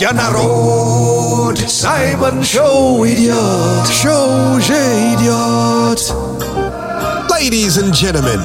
[0.00, 4.72] Собрался народ, Саймон Шоу идет, шоу уже
[5.14, 6.00] идет.
[7.28, 8.40] Ladies and gentlemen,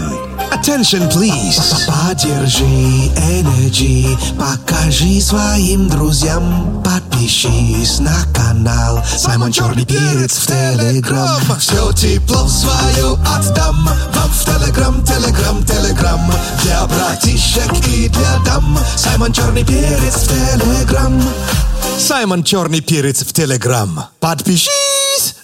[0.51, 1.57] attention please.
[1.87, 6.83] Поддержи Energy, покажи своим друзьям,
[7.15, 11.39] подпишись на канал Саймон Черный Перец в Телеграм.
[11.59, 16.31] Все тепло свое отдам вам в Телеграм, Телеграм, Телеграм.
[16.63, 21.23] Для братишек и для дам Саймон Черный Перец в Телеграм.
[21.97, 24.07] Саймон Черный Перец в Телеграм.
[24.19, 25.35] Подпишись!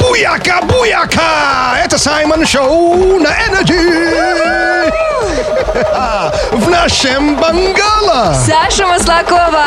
[0.00, 1.76] Буяка, буяка!
[1.84, 5.03] Это Саймон Шоу на Energy!
[6.52, 8.34] В нашем Бангала!
[8.34, 9.66] Саша Маслакова.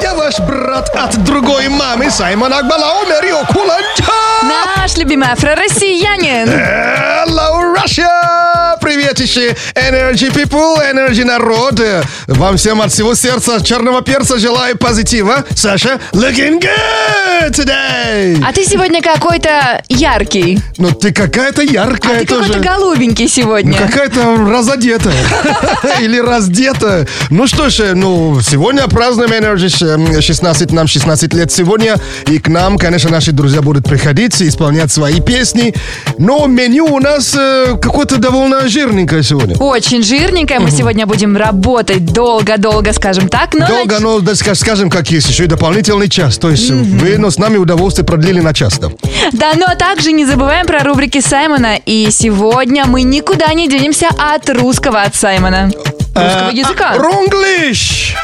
[0.00, 4.12] Я ваш брат от другой мамы Саймон Акбалау Мерио Куланча!
[4.42, 6.48] Наш любимый афро-россиянин.
[6.48, 8.55] Hello, Russia!
[8.86, 11.80] Приветище Energy People, Energy народ!
[12.28, 15.44] Вам всем от всего сердца черного перца желаю позитива.
[15.56, 18.40] Саша, looking good today!
[18.46, 20.60] А ты сегодня какой-то яркий.
[20.78, 23.76] Ну ты какая-то яркая А ты какой-то голубенький сегодня.
[23.76, 25.16] Какая-то разодетая.
[26.00, 27.08] Или раздетая.
[27.30, 31.96] Ну что ж, ну, сегодня празднуем Energy ш- 16, нам 16 лет сегодня.
[32.28, 35.74] И к нам, конечно, наши друзья будут приходить и исполнять свои песни.
[36.18, 39.56] Но меню у нас э, какое-то довольно жирненькое сегодня.
[39.56, 40.60] Очень жирненькая.
[40.60, 43.54] Мы сегодня будем работать долго-долго, скажем так.
[43.54, 46.36] Но Долго, нач- но да, ска- скажем, как есть, еще и дополнительный час.
[46.36, 48.78] То есть вы ну, с нами удовольствие продлили на час.
[48.78, 48.90] Да?
[49.32, 51.76] Да, но также не забываем про рубрики Саймона.
[51.86, 55.70] И сегодня мы никуда не денемся от русского от Саймона.
[56.14, 56.92] Русского языка.
[56.94, 58.14] А, Ронглиш!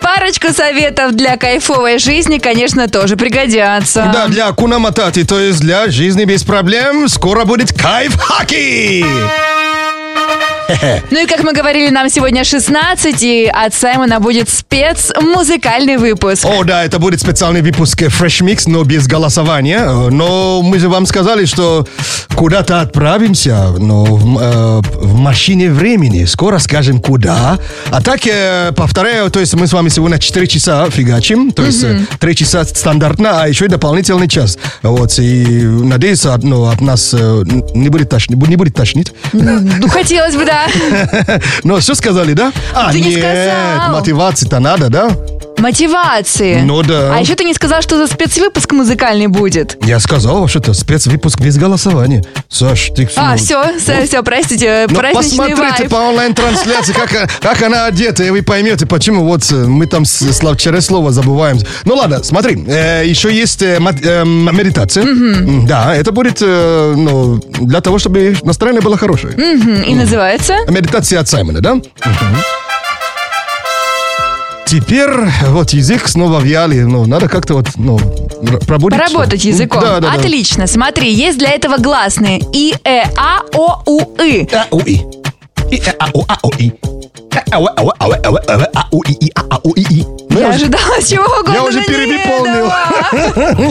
[0.00, 4.10] Парочку советов для кайфовой жизни, конечно, тоже пригодятся.
[4.12, 9.04] Да, для Акуна Матати, то есть для жизни без проблем, скоро будет кайф хаки.
[11.10, 16.44] Ну и как мы говорили, нам сегодня 16, и от Саймона будет спецмузыкальный выпуск.
[16.44, 19.88] О, да, это будет специальный выпуск Fresh Mix, но без голосования.
[20.10, 21.86] Но мы же вам сказали, что
[22.34, 26.24] куда-то отправимся, но в, э, в машине времени.
[26.24, 27.58] Скоро скажем, куда.
[27.90, 31.82] А так, э, повторяю, то есть мы с вами сегодня 4 часа фигачим, то есть
[31.84, 34.58] э, 3 часа стандартно, а еще и дополнительный час.
[34.82, 37.42] Вот, и надеюсь, от, ну, от нас э,
[37.74, 39.12] не будет, тошнить, не будет тошнить.
[39.32, 40.55] Ну, хотелось бы, да.
[41.64, 42.52] Но все сказали, да?
[42.74, 43.92] А, Ты не нет, сказал.
[43.98, 45.08] мотивации-то надо, да?
[45.70, 46.60] Мотивации.
[46.62, 47.12] Ну да.
[47.12, 49.76] А еще ты не сказал, что за спецвыпуск музыкальный будет.
[49.84, 52.24] Я сказал вообще-то спецвыпуск без голосования.
[52.48, 55.90] Саш, ты А, ну, все, все, все, простите, Ну, праздничный посмотрите вайб.
[55.90, 57.10] по онлайн-трансляции, как,
[57.40, 61.10] как она одета, и вы поймете, почему вот э, мы там с- слов- через слово
[61.10, 61.58] забываем.
[61.84, 65.02] Ну ладно, смотри, э, еще есть э, э, медитация.
[65.02, 69.34] М, Да, это будет э, ну, для того, чтобы настроение было хорошее.
[69.36, 70.54] Мгм, И называется?
[70.68, 71.80] Медитация от Саймона, да?
[74.66, 75.10] Теперь
[75.50, 77.98] вот язык снова в яле, ну, надо как-то вот, ну,
[78.66, 78.98] пробудить.
[78.98, 79.80] Поработать языком.
[79.80, 80.18] Да, да, да.
[80.18, 80.66] Отлично.
[80.66, 84.48] Смотри, есть для этого гласные И, Э, А, О, У, И.
[84.52, 84.94] А, у, и.
[85.70, 86.72] И, э, а, о, а, о, и.
[90.30, 91.52] Э, Я уже- ожидала чего угодно.
[91.54, 92.72] Я уже но перевыполнил.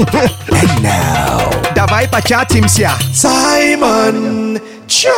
[1.76, 2.92] Давай початимся.
[3.14, 5.12] Саймон Чат.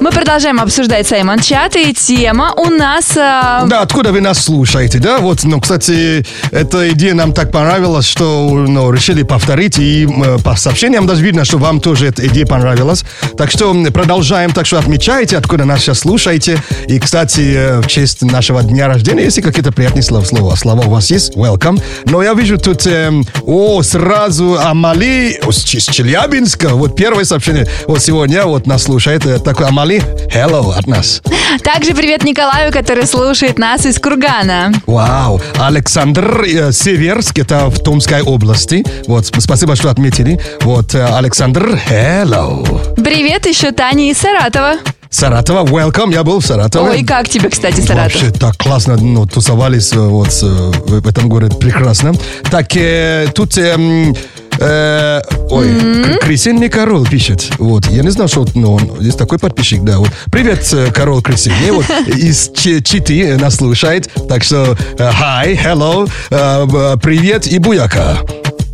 [0.00, 3.14] Мы продолжаем обсуждать Саймон Чат, и тема у нас...
[3.18, 5.18] а, Да, откуда вы нас слушаете, да?
[5.18, 10.56] Вот, ну, кстати, эта идея нам так понравилась, что, ну, решили повторить, и э, по
[10.56, 13.04] сообщениям даже видно, что вам тоже эта идея понравилась.
[13.36, 16.62] Так что продолжаем, так что отмечайте, откуда нас сейчас слушаете.
[16.88, 20.90] И, кстати, э, в честь нашего дня рождения, если какие-то приятные слова, слова, слова у
[20.90, 21.78] вас есть, welcome.
[22.06, 28.46] Но я вижу тут, эм, о, сразу Амали с Челябинска, вот первое сообщение, вот сегодня
[28.46, 31.22] вот нас слушает, э, такой Амали, hello от нас.
[31.62, 34.72] Также привет Николаю, который слушает нас из Кургана.
[34.86, 38.84] Вау, Александр э, Северск, это в Томской области.
[39.06, 40.40] Вот, сп- спасибо, что отметили.
[40.62, 42.94] Вот, э, Александр, hello.
[43.02, 44.74] Привет еще Таня из Саратова.
[45.10, 46.90] Саратова, welcome, я был в Саратове.
[46.90, 48.14] Ой, как тебе, кстати, Саратов?
[48.14, 52.14] Вообще так классно ну, тусовались э, вот э, в этом городе, прекрасно.
[52.48, 53.58] Так, э, тут...
[53.58, 54.14] эм,
[54.60, 55.68] э, ой,
[56.20, 57.50] Крисин не Карол пишет.
[57.58, 59.98] Вот, я не знал, что ну, он- есть такой подписчик, да.
[59.98, 60.10] Вот.
[60.30, 61.52] Привет, э, Карол Крисин.
[61.66, 64.08] И вот из Чи- Читы нас слушает.
[64.28, 66.08] Так что, э, hi, hello,
[66.98, 68.18] привет и буяка.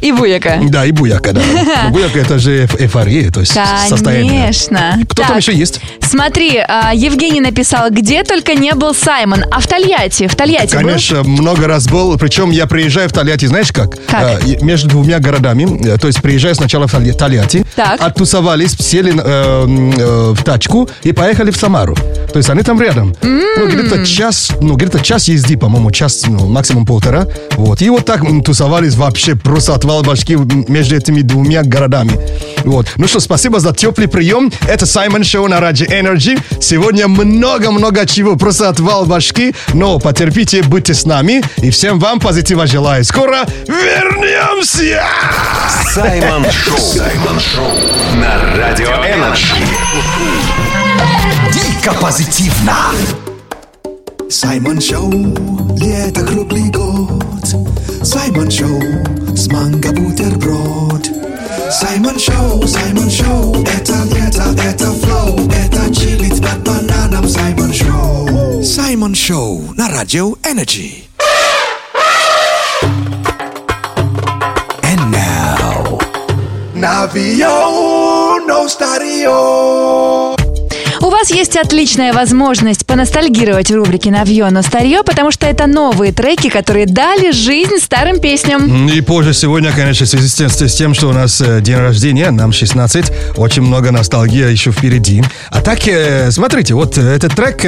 [0.01, 0.59] И буяка.
[0.69, 1.41] Да, и буяка, да.
[1.85, 3.57] Но буяка это же эйфория, то есть
[3.89, 4.43] состояние.
[4.43, 4.99] Конечно.
[5.09, 5.81] Кто там еще есть?
[6.01, 9.45] Смотри, а, Евгений написал, где только не был Саймон.
[9.51, 10.27] А в Тольятти?
[10.29, 10.83] В Тольятти был?
[10.83, 12.17] Конечно, много раз был.
[12.19, 13.97] Причем я приезжаю в Тольятти, знаешь как?
[14.07, 14.41] Как?
[14.43, 15.67] А, между двумя городами.
[15.87, 18.01] э, То есть приезжаю сначала в Толь- Тольятти, Так.
[18.01, 21.95] оттусовались, сели э, м, э, в тачку и поехали в Самару.
[22.33, 23.15] То есть они там рядом.
[23.23, 27.27] Ну, где-то час, ну, где-то час езды, по-моему, час, ну, максимум полтора.
[27.57, 27.81] Вот.
[27.83, 30.37] И вот так тусовались вообще просто отвал башки
[30.67, 32.19] между этими двумя городами.
[32.65, 32.89] Вот.
[32.97, 34.51] Ну что, спасибо за теплый прием.
[34.67, 36.41] Это Саймон Шоу на Радио Energy.
[36.61, 39.55] Сегодня много-много чего, просто отвал башки.
[39.75, 41.41] Но потерпите, будьте с нами.
[41.59, 43.05] И всем вам позитива желаю.
[43.05, 45.05] Скоро вернемся!
[45.95, 46.79] Саймон Шоу.
[46.79, 47.71] Саймон Шоу.
[48.21, 49.55] На Радио Энерджи.
[51.53, 52.75] Дико позитивно.
[54.29, 55.13] Саймон Шоу,
[55.79, 57.47] лето круглый год.
[58.03, 58.83] Саймон Шоу,
[59.37, 61.07] с манго бутерброд.
[61.71, 68.63] Саймон Шоу, Саймон Шоу, это лето, это flow, это чилит под бананом Саймон Шоу.
[68.63, 71.05] Саймон Шоу на Радио Energy.
[74.83, 75.99] And now,
[76.75, 80.46] Navio no Stadio.
[81.01, 86.13] У вас есть отличная возможность поностальгировать в рубрике «Навье, но старье», потому что это новые
[86.13, 88.89] треки, которые дали жизнь старым песням.
[88.89, 92.53] И позже сегодня, конечно, в связи с тем, что у нас э, день рождения, нам
[92.53, 95.23] 16, очень много ностальгии еще впереди.
[95.51, 97.63] А так, э, смотрите, вот э, этот трек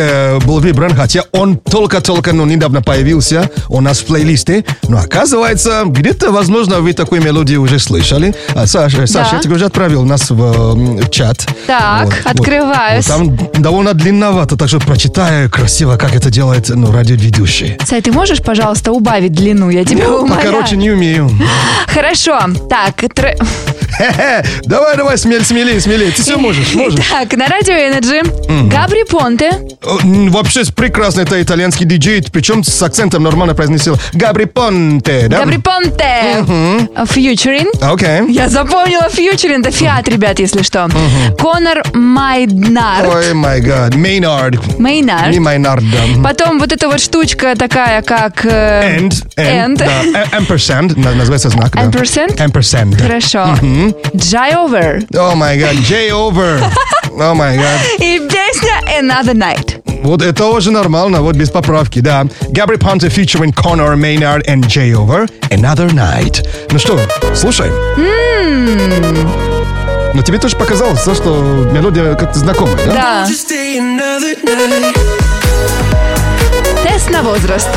[0.45, 6.33] был выбран, хотя он только-только, ну, недавно появился у нас в плейлисте, но оказывается, где-то,
[6.33, 8.35] возможно, вы такую мелодию уже слышали.
[8.55, 11.47] А, Саша, Саша, я тебе уже отправил нас в, в чат.
[11.67, 13.07] Так, открываюсь.
[13.07, 17.77] Вот там довольно длинновато, так что прочитаю красиво, как это делает ну, радиоведущий.
[17.85, 19.71] Сай, ты можешь, пожалуйста, убавить длину?
[19.71, 20.53] Я тебя умоляю.
[20.53, 21.31] Покороче не умею.
[21.87, 22.39] Хорошо.
[22.69, 23.37] Так, тр-.
[24.65, 26.13] Давай, давай, смель, смелее, смелее.
[26.13, 27.05] Ты все можешь, можешь.
[27.09, 29.51] Так, на радио Energy Габри Понте.
[29.83, 33.97] Вообще прекрасно, это итальянский диджей, причем с акцентом нормально произнесил.
[34.13, 35.41] Габри Понте, да?
[35.41, 36.45] Габри Понте.
[37.07, 37.69] Фьючерин.
[37.81, 38.33] Окей.
[38.33, 39.61] Я запомнила фьючерин.
[39.61, 40.89] Это фиат, ребят, если что.
[41.41, 43.08] Конор Майднар.
[43.11, 43.95] Ой, май гад.
[43.95, 44.79] Мейнард.
[44.79, 45.33] Мейнард.
[45.33, 46.23] Не Майнард, да.
[46.23, 48.45] Потом вот эта вот штучка такая, как...
[48.45, 49.77] э, End, end, End.
[49.79, 50.03] да.
[50.33, 51.83] Э, Ampersand, на- называется знак, да.
[51.85, 52.37] Ampersand?
[52.37, 53.01] Ampersand.
[53.01, 53.57] Хорошо.
[54.17, 55.07] Джай Over.
[55.17, 56.63] О май гад, J over.
[57.19, 57.81] О май гад.
[57.99, 59.83] И песня Another Night.
[60.03, 62.27] Вот это уже нормально, вот без поправки, да.
[62.51, 65.27] Габри Понте featuring Connor Maynard and J over.
[65.51, 66.47] Another Night.
[66.71, 67.01] Ну что,
[67.35, 67.71] слушай.
[70.15, 72.95] Но тебе тоже показалось, да, что мелодия как-то знакомая, да?
[72.95, 73.27] Да.
[76.85, 77.69] Тест на возраст.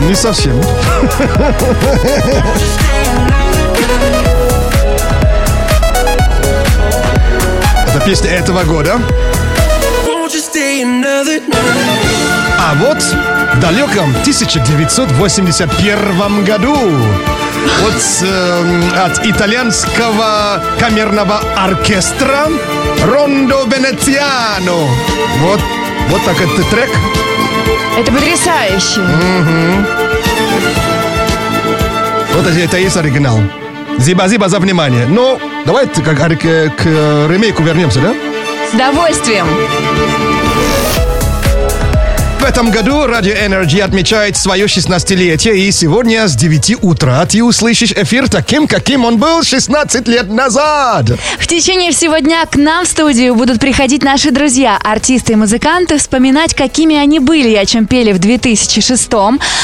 [0.00, 0.60] Не совсем.
[7.88, 9.00] Это песня этого года.
[12.58, 16.76] А вот в далеком 1981 году
[17.80, 22.48] вот эм, от итальянского камерного оркестра
[23.04, 24.88] Рондо Венециано.
[25.40, 25.60] Вот,
[26.08, 26.90] вот так этот трек.
[27.98, 29.00] Это потрясающе.
[32.34, 33.38] Вот это, это есть оригинал.
[33.98, 35.06] Зиба-зиба за внимание.
[35.06, 36.84] Ну, давайте как, к, к
[37.28, 38.14] ремейку вернемся, да?
[38.70, 39.46] С удовольствием.
[42.44, 47.92] В этом году Радио Energy отмечает свое 16-летие, и сегодня с 9 утра ты услышишь
[47.92, 51.06] эфир таким, каким он был 16 лет назад.
[51.38, 55.96] В течение всего дня к нам в студию будут приходить наши друзья, артисты и музыканты,
[55.96, 59.10] вспоминать, какими они были и о чем пели в 2006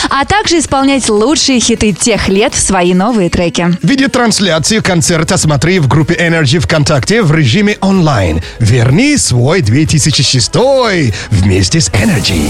[0.08, 3.76] а также исполнять лучшие хиты тех лет в свои новые треки.
[3.82, 8.40] Видеотрансляцию концерта смотри в группе Energy ВКонтакте в режиме онлайн.
[8.58, 10.50] Верни свой 2006
[11.30, 12.48] вместе с Energy.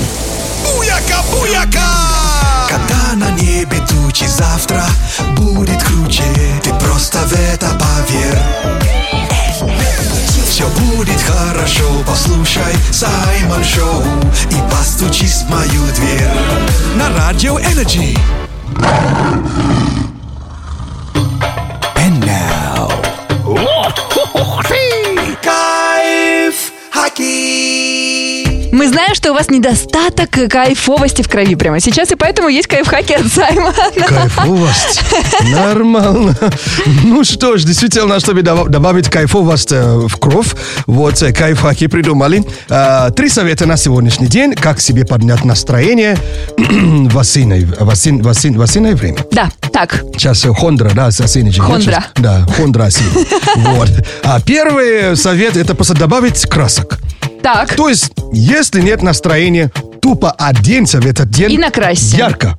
[0.64, 2.68] Буяка, буяка!
[2.68, 4.84] Когда на небе тучи завтра
[5.36, 6.24] будет круче.
[6.62, 8.38] Ты просто в это поверь.
[10.48, 14.02] Все будет хорошо, послушай Саймон Шоу
[14.50, 16.28] И постучись в мою дверь.
[16.96, 18.14] На Радио Energy.
[21.96, 22.90] And now.
[25.42, 28.19] Кайф Хаки
[28.80, 33.12] Мы знаем, что у вас недостаток кайфовости в крови прямо сейчас, и поэтому есть кайфхаки
[33.12, 33.74] от Саймона.
[34.06, 35.02] Кайфовость.
[35.52, 36.34] Нормально.
[37.04, 40.54] Ну что ж, действительно, чтобы доб- добавить кайфовость э, в кровь,
[40.86, 42.42] вот э, кайфхаки придумали.
[42.70, 46.16] А, Три совета на сегодняшний день, как себе поднять настроение
[46.56, 49.18] в осеннее, в осен- в осен- в осеннее время.
[49.30, 50.02] Да, так.
[50.14, 51.60] Сейчас э, Хондра, да, же.
[51.60, 52.06] Хондра.
[52.16, 53.26] Да, Хондра осенний.
[53.56, 53.90] Вот.
[54.24, 56.98] А первый совет это просто добавить красок.
[57.42, 57.74] Так.
[57.74, 59.70] То есть, если нет настроения,
[60.02, 62.16] тупо оденься в этот день И накрасься.
[62.16, 62.56] ярко.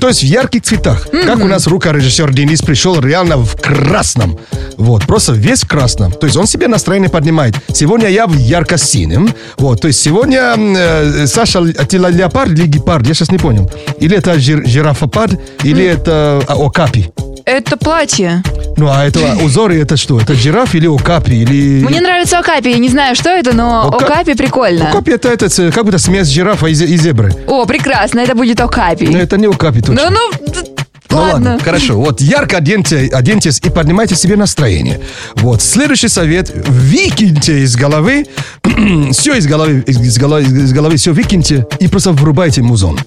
[0.00, 1.08] То есть в ярких цветах.
[1.24, 4.38] Как у нас рукорежиссер Денис пришел реально в красном.
[4.76, 6.12] Вот, просто весь в красном.
[6.12, 7.54] То есть он себе настроение поднимает.
[7.72, 9.32] Сегодня я в ярко-синем.
[9.56, 13.06] Вот, то есть сегодня э, Саша, ты леопард или гепард?
[13.06, 13.70] Я сейчас не понял.
[13.98, 15.30] Или это жир- жирафопад,
[15.64, 17.10] или это а, окапи.
[17.46, 18.42] Это платье.
[18.76, 20.20] Ну, а это узоры это что?
[20.20, 21.30] Это жираф или окапи?
[21.30, 21.84] Или...
[21.84, 24.88] Мне нравится Окапи, я не знаю, что это, но Ока- Окапи прикольно.
[24.90, 27.32] Окапи это, это э, как будто смесь жирафа и, и зебры.
[27.46, 29.06] О, прекрасно, это будет Окапи.
[29.06, 30.10] Но это не окапи точно.
[30.10, 30.75] Ну, ну,
[31.16, 31.58] Ну ладно.
[31.62, 31.94] хорошо.
[32.00, 35.00] Вот ярко оденьте, оденьтесь и поднимайте себе настроение.
[35.36, 35.62] Вот.
[35.62, 36.50] Следующий совет.
[36.68, 38.26] Выкиньте из головы,
[39.12, 42.98] все из головы, из головы, из головы все выкиньте и просто врубайте музон.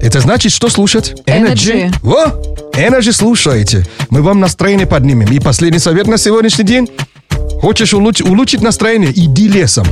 [0.00, 1.14] Это значит, что слушать?
[1.26, 1.94] Energy.
[2.02, 2.26] Во!
[2.74, 3.86] Energy слушайте.
[4.10, 5.30] Мы вам настроение поднимем.
[5.32, 6.88] И последний совет на сегодняшний день.
[7.60, 9.12] Хочешь улуч- улучшить настроение?
[9.14, 9.86] Иди лесом.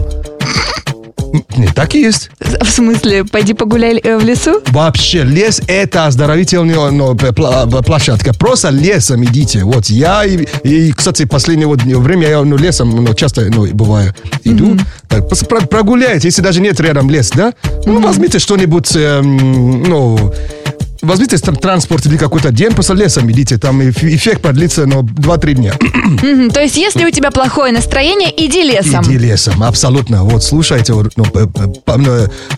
[1.74, 2.30] Так и есть.
[2.40, 4.60] В смысле, пойди погуляй э, в лесу?
[4.68, 8.32] Вообще, лес это оздоровительная ну, п- пла- площадка.
[8.34, 9.64] Просто лесом идите.
[9.64, 14.14] Вот я и, и, кстати, последнее вот время я ну, лесом ну, часто ну, бываю.
[14.44, 14.76] Иду.
[15.08, 17.52] Так, просто про- прогуляйте, если даже нет рядом лес, да?
[17.86, 20.32] Ну, возьмите что-нибудь, эм, ну,
[21.02, 23.58] возьмите тр- транспорт или какой-то день, просто лесом идите.
[23.58, 25.72] Там эф- эффект продлится, ну, 2-3 дня.
[26.52, 29.04] То есть, если у тебя плохое настроение, иди лесом.
[29.04, 30.24] Иди лесом, абсолютно.
[30.24, 31.46] Вот, слушайте, ну, ну, э,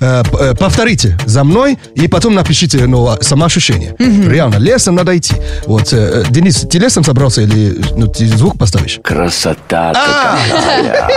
[0.01, 3.95] э, э, повторите за мной и потом напишите ну, а, самоощущение.
[3.99, 5.35] Реально, лесом надо идти.
[5.67, 5.93] Вот,
[6.31, 8.99] Денис, ты лесом собрался или ну, ты звук поставишь?
[9.03, 11.09] Красота какая!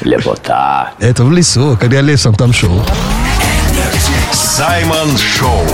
[0.02, 0.92] Лепота!
[1.00, 2.82] Это в лесу, когда я лесом там шел.
[4.54, 5.64] Саймон Шоу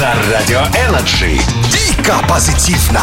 [0.00, 1.38] на Радио Energy.
[1.70, 3.02] Дико позитивно.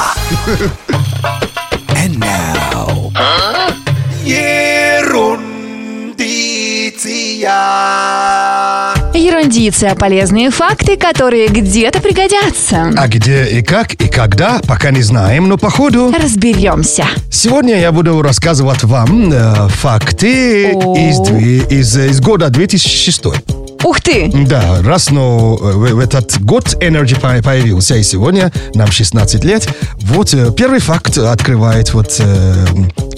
[1.89, 3.13] And now.
[4.25, 5.45] Ерундиция.
[9.13, 12.91] Ерундиция, полезные факты, которые где-то пригодятся.
[12.97, 16.11] А где и как и когда, пока не знаем, но походу...
[16.11, 17.05] Разберемся.
[17.31, 20.95] Сегодня я буду рассказывать вам э, факты О.
[20.97, 21.19] из,
[21.69, 23.68] из, из года 2006.
[23.83, 24.29] Ух ты!
[24.45, 29.43] Да, раз но э, в, в этот год Energy по- появился, и сегодня нам 16
[29.45, 29.67] лет.
[30.01, 32.65] Вот э, первый факт открывает вот э,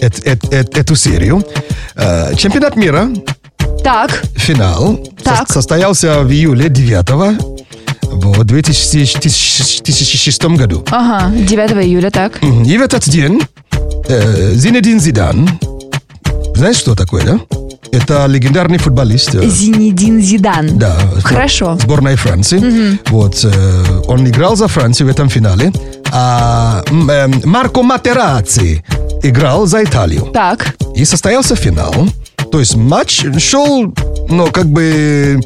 [0.02, 1.44] эт- эт- эт- эту серию.
[1.96, 3.10] Э, чемпионат мира,
[3.84, 5.48] Так, финал, Так.
[5.48, 7.40] со- состоялся в июле 9
[8.04, 10.84] в 2006 году.
[10.92, 12.40] ага, 9 июля, так.
[12.44, 13.42] И в этот день
[14.08, 15.50] э, Зинедин Зидан,
[16.56, 17.40] знаешь, что такое, да?
[17.92, 19.36] Это легендарный футболист.
[19.36, 20.78] э, Зинедин Зидан.
[20.78, 20.98] Да.
[21.24, 21.78] Хорошо.
[21.82, 22.98] Сборной Франции.
[23.10, 25.72] Вот, э, он играл за Францию в этом финале.
[26.12, 28.84] А э, Марко Матераци
[29.24, 30.30] играл за Италию.
[30.34, 31.94] Так, И состоялся финал.
[32.52, 33.94] То есть матч шел,
[34.30, 35.40] ну, как бы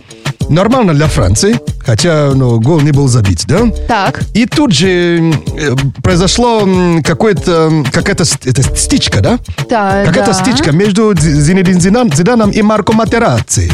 [0.49, 1.59] нормально для Франции.
[1.85, 3.61] Хотя, ну, гол не был забит, да?
[3.87, 4.21] так.
[4.33, 6.67] И тут же э, произошло
[7.03, 9.37] какое-то, какая-то это стичка, да?
[9.69, 10.33] Так, Какая-то да.
[10.33, 13.69] стичка между Зи- Зинедин Зидан, Зиданом и Марко Матераци.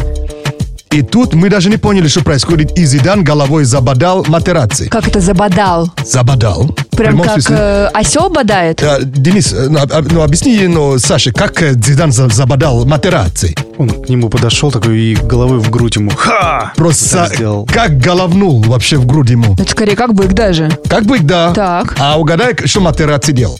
[0.90, 2.76] И тут мы даже не поняли, что происходит.
[2.78, 4.88] И Зидан головой забодал Матераци.
[4.90, 5.90] Как это забодал?
[6.04, 6.76] Забодал.
[7.04, 7.56] Прям как смысле.
[7.58, 8.82] э, осел бодает?
[8.82, 13.54] Э, Денис, ну, об- ну, объясни, ну, Саше, как э, Зидан за- забодал Матераци?
[13.78, 16.10] Он к нему подошел такой и головой в грудь ему.
[16.10, 16.72] Ха!
[16.76, 17.66] Просто Так сделал.
[17.72, 19.54] как головнул вообще в грудь ему.
[19.54, 20.70] Это скорее как бык даже.
[20.88, 21.52] Как быть, да.
[21.52, 21.96] Так.
[21.98, 23.58] А угадай, что Матераци делал?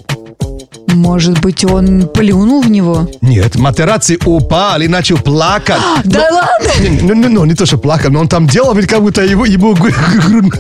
[0.92, 3.08] Может быть, он плюнул в него?
[3.20, 5.76] Нет, Матераци упал и начал плакать.
[6.04, 6.70] Да ладно?
[6.80, 9.22] Не, Ну, ну, ну, не то, что плакал, но он там делал, ведь как будто
[9.22, 9.92] его, его гру-
[10.28, 10.50] гру-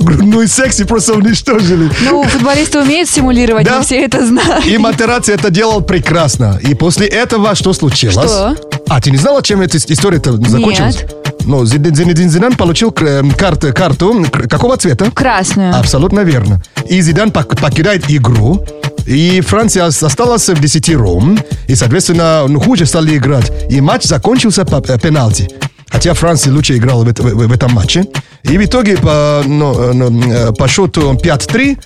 [0.00, 1.90] грудной секс и просто уничтожили.
[2.04, 3.78] Ну, футболисты умеют симулировать, Да.
[3.78, 4.62] мы все это знаем.
[4.66, 6.58] И Матераци это делал прекрасно.
[6.62, 8.14] И после этого что случилось?
[8.30, 8.56] Что?
[8.88, 11.04] А, ты не знала, чем эта история-то закончилась?
[11.44, 15.10] Ну, Зин- Зинедин Зидан получил э, карту, карту к- какого цвета?
[15.12, 15.74] Красную.
[15.76, 16.60] Абсолютно верно.
[16.88, 18.64] И Зидан пок- покидает игру.
[19.06, 21.38] И Франция осталась в десятером.
[21.68, 23.50] И, соответственно, ну, хуже стали играть.
[23.70, 25.48] И матч закончился по э, пенальти.
[25.88, 28.04] Хотя Франция лучше играла в, в- в этом матче.
[28.42, 31.78] И в итоге по, ну, э, ну, э, по счету 5-3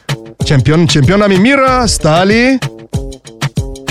[0.45, 2.59] чемпион, чемпионами мира стали...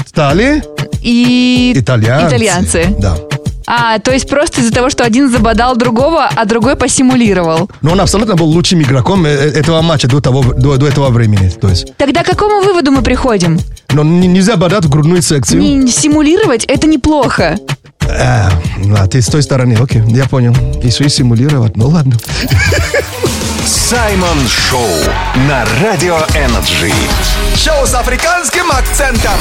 [0.08, 0.64] Стали
[1.04, 2.28] И итальянцы.
[2.36, 2.96] итальянцы.
[3.00, 3.16] Да.
[3.72, 7.70] А, то есть просто из-за того, что один забодал другого, а другой посимулировал.
[7.82, 11.10] Но он абсолютно был лучшим игроком э, э, этого матча до, того, до, до этого
[11.10, 11.50] времени.
[11.50, 13.60] То есть, Тогда к какому выводу мы приходим?
[13.94, 15.62] но н- нельзя бодать в грудную секцию.
[15.62, 17.58] Не симулировать это неплохо.
[18.02, 18.50] А,
[18.98, 20.56] а, ты с той стороны, окей, я понял.
[20.82, 22.18] Еще и симулировать, ну ладно.
[23.68, 24.88] Саймон Шоу
[25.48, 26.92] на Радио Energy.
[27.56, 29.34] Шоу с африканским акцентом.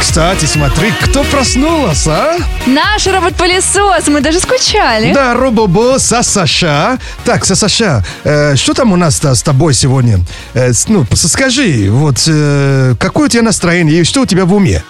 [0.00, 2.38] Кстати, смотри, кто проснулся, а?
[2.66, 5.12] Наш робот-пылесос, мы даже скучали.
[5.12, 6.98] Да, Робобо, Сасаша.
[7.24, 10.20] Так, Сасаша, э, что там у нас с тобой сегодня?
[10.54, 14.82] Э, ну, скажи, вот, э, какое у тебя настроение и что у тебя в уме?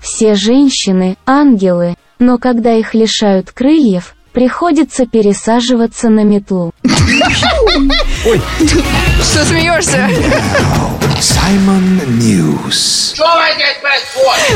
[0.00, 6.72] Все женщины– ангелы, но когда их лишают крыльев, приходится пересаживаться на метлу.
[8.22, 10.08] Что смеешься?
[11.20, 13.14] Саймон News.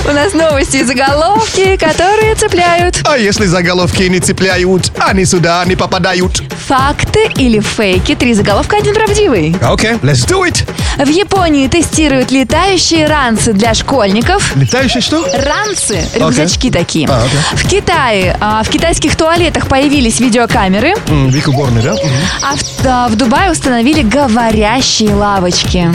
[0.04, 3.00] У нас новости и заголовки, которые цепляют.
[3.04, 6.42] А если заголовки не цепляют, они сюда не попадают.
[6.66, 8.14] Факты или фейки.
[8.16, 9.54] Три заголовка, один правдивый.
[9.62, 10.64] Окей, let's do it.
[11.04, 14.54] В Японии тестируют летающие ранцы для школьников.
[14.56, 15.25] Летающий что?
[15.44, 17.08] Ранцы, рюкзачки такие.
[17.08, 17.38] А, окей.
[17.64, 21.92] В Китае, а, в китайских туалетах появились видеокамеры, М, Вик уборный, да?
[21.94, 22.02] Мгм.
[22.42, 25.90] а в, да, в Дубае установили говорящие лавочки.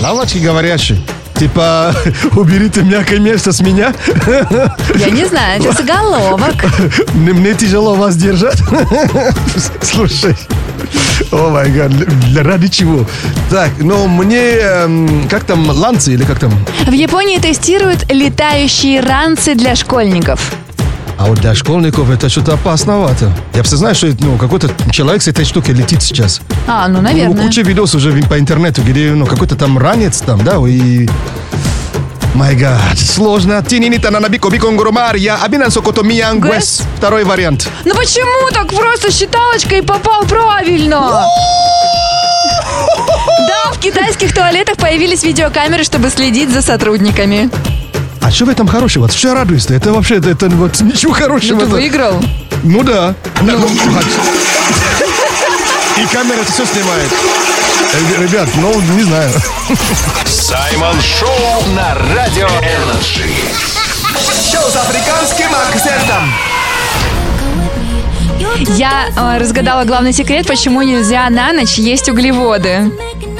[0.00, 0.98] Лавочки говорящие.
[1.34, 1.94] Типа,
[2.36, 3.94] уберите мягкое место с меня.
[4.96, 6.54] Я не знаю, это заголовок.
[7.14, 8.58] Мне мне тяжело вас держать.
[9.82, 10.34] Слушай.
[11.30, 11.92] О май гад,
[12.36, 13.06] ради чего?
[13.48, 16.52] Так, ну мне, эм, как там, ланцы или как там?
[16.86, 20.52] В Японии тестируют летающие ранцы для школьников.
[21.22, 23.32] А вот для школьников это что-то опасновато.
[23.54, 26.40] Я все знаю, что ну, какой-то человек с этой штукой летит сейчас.
[26.66, 27.44] А, ну, Ну, наверное.
[27.46, 31.08] куча видосов уже по интернету, где ну, какой-то там ранец там, да, и...
[32.34, 33.62] Май гад, сложно.
[33.62, 36.80] Тининита на набико биконгурумария, абинан сокото миянгвес.
[36.80, 36.82] Гэс.
[36.96, 37.68] Второй вариант.
[37.84, 41.22] Ну почему так просто считалочкой попал правильно?
[43.48, 47.48] Да, в китайских туалетах появились видеокамеры, чтобы следить за сотрудниками.
[48.22, 49.08] А что в этом хорошего?
[49.08, 49.74] Что радуешься?
[49.74, 51.60] Это вообще, это, это вот ничего хорошего.
[51.60, 52.22] Ну, ты выиграл.
[52.62, 53.14] Ну да.
[53.40, 53.52] Ну,
[55.98, 57.10] И камера это все снимает.
[57.92, 59.30] Э, Ребят, ну, не знаю.
[60.26, 63.28] Саймон Шоу на Радио Energy.
[64.50, 66.32] Шоу с африканским акцентом.
[68.76, 72.92] Я э, разгадала главный секрет, почему нельзя на ночь есть углеводы.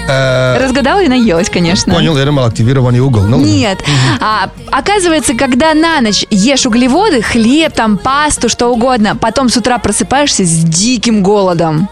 [0.09, 1.91] Разгадала и наелась, конечно.
[1.93, 3.23] Э, Понял, я думал, активированный угол.
[3.23, 3.79] Ну, Нет.
[4.21, 9.79] А, оказывается, когда на ночь ешь углеводы, хлеб, там, пасту, что угодно, потом с утра
[9.79, 11.89] просыпаешься с диким голодом.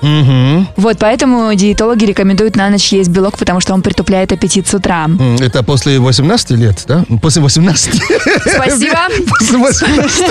[0.76, 5.06] Вот поэтому диетологи рекомендуют на ночь есть белок, потому что он притупляет аппетит с утра.
[5.40, 7.04] Это после 18 лет, да?
[7.22, 8.02] После 18.
[8.54, 8.98] Спасибо.
[9.38, 10.24] После 18.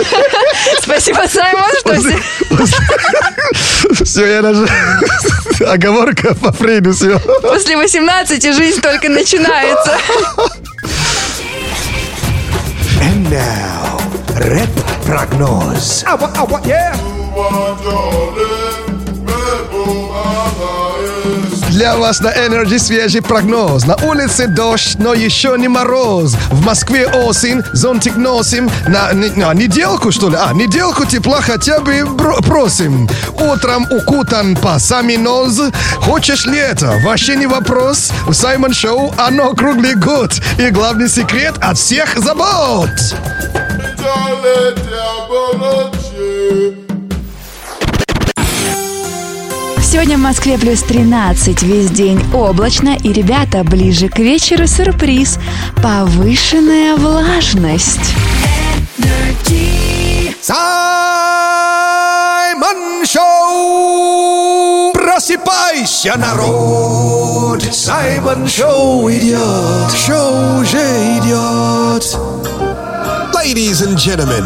[0.81, 2.19] Спасибо, Саймон, что все-
[4.05, 4.67] Все, я даже...
[5.67, 7.19] Оговорка по Фрейду, все.
[7.41, 9.97] после 18 жизнь только начинается.
[13.01, 14.01] And now,
[14.35, 14.69] рэп
[15.05, 16.03] прогноз.
[16.05, 16.95] Ава, ава, yeah.
[21.79, 23.85] Для вас на Energy свежий прогноз.
[23.85, 26.33] На улице дождь, но еще не мороз.
[26.51, 28.69] В Москве осень, зонтик носим.
[28.85, 30.35] На, на неделку, что ли?
[30.37, 32.03] А, неделку тепла хотя бы
[32.45, 33.07] просим.
[33.29, 35.57] Утром укутан по сами нос.
[36.01, 36.99] Хочешь лето?
[37.05, 38.11] Вообще не вопрос.
[38.27, 40.33] В Саймон Шоу оно круглый год.
[40.57, 42.89] И главный секрет от всех забот.
[49.91, 52.95] Сегодня в Москве плюс 13, весь день облачно.
[53.03, 55.39] И, ребята, ближе к вечеру сюрприз.
[55.81, 58.13] Повышенная влажность.
[60.43, 60.63] Саймон
[63.03, 64.93] Шоу!
[64.93, 67.63] Просыпайся, народ!
[67.73, 69.91] Саймон Шоу идет!
[70.05, 70.77] Шоу уже
[71.17, 72.15] идет!
[73.33, 74.45] Ladies and gentlemen,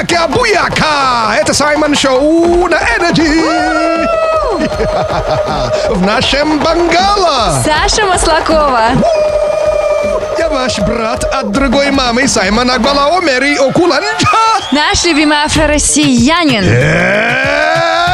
[0.00, 1.34] Буяка, буяка!
[1.38, 3.44] Это Саймон Шоу на Energy.
[5.90, 7.62] В нашем Бангала.
[7.62, 8.92] Саша Маслакова.
[10.38, 14.08] Я ваш брат от другой мамы Саймон Акбалао Мэри Окуланджа.
[14.72, 16.64] Наш любимый афро-россиянин.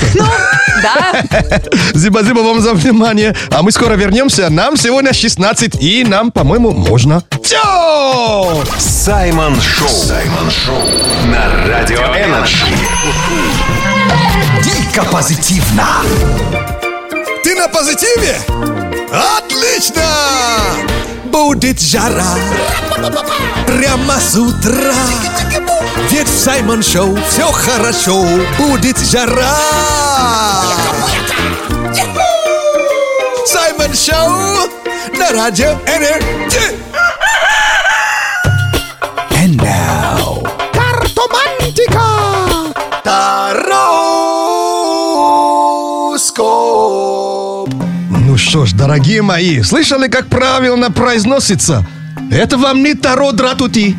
[0.82, 1.22] Да?
[1.94, 3.34] Спасибо вам за внимание.
[3.50, 4.48] А мы скоро вернемся.
[4.48, 7.22] Нам сегодня 16, и нам, по-моему, можно.
[7.42, 8.64] Все!
[8.78, 9.88] Саймон Шоу.
[9.88, 10.80] Саймон Шоу.
[11.26, 12.64] На Радио Energy.
[14.62, 15.86] Дико позитивно.
[17.44, 18.38] Ты на позитиве?
[19.12, 20.02] Отлично!
[21.30, 22.34] Будет жара.
[23.66, 24.94] Прямо с утра.
[26.10, 28.24] Ведь в Саймон Шоу все хорошо
[28.58, 29.56] Будет жара.
[33.46, 34.68] Саймон Шоу
[35.16, 36.76] на радио Energy
[48.90, 51.86] дорогие мои, слышали, как правильно произносится?
[52.28, 53.94] Это вам не Таро Дратути.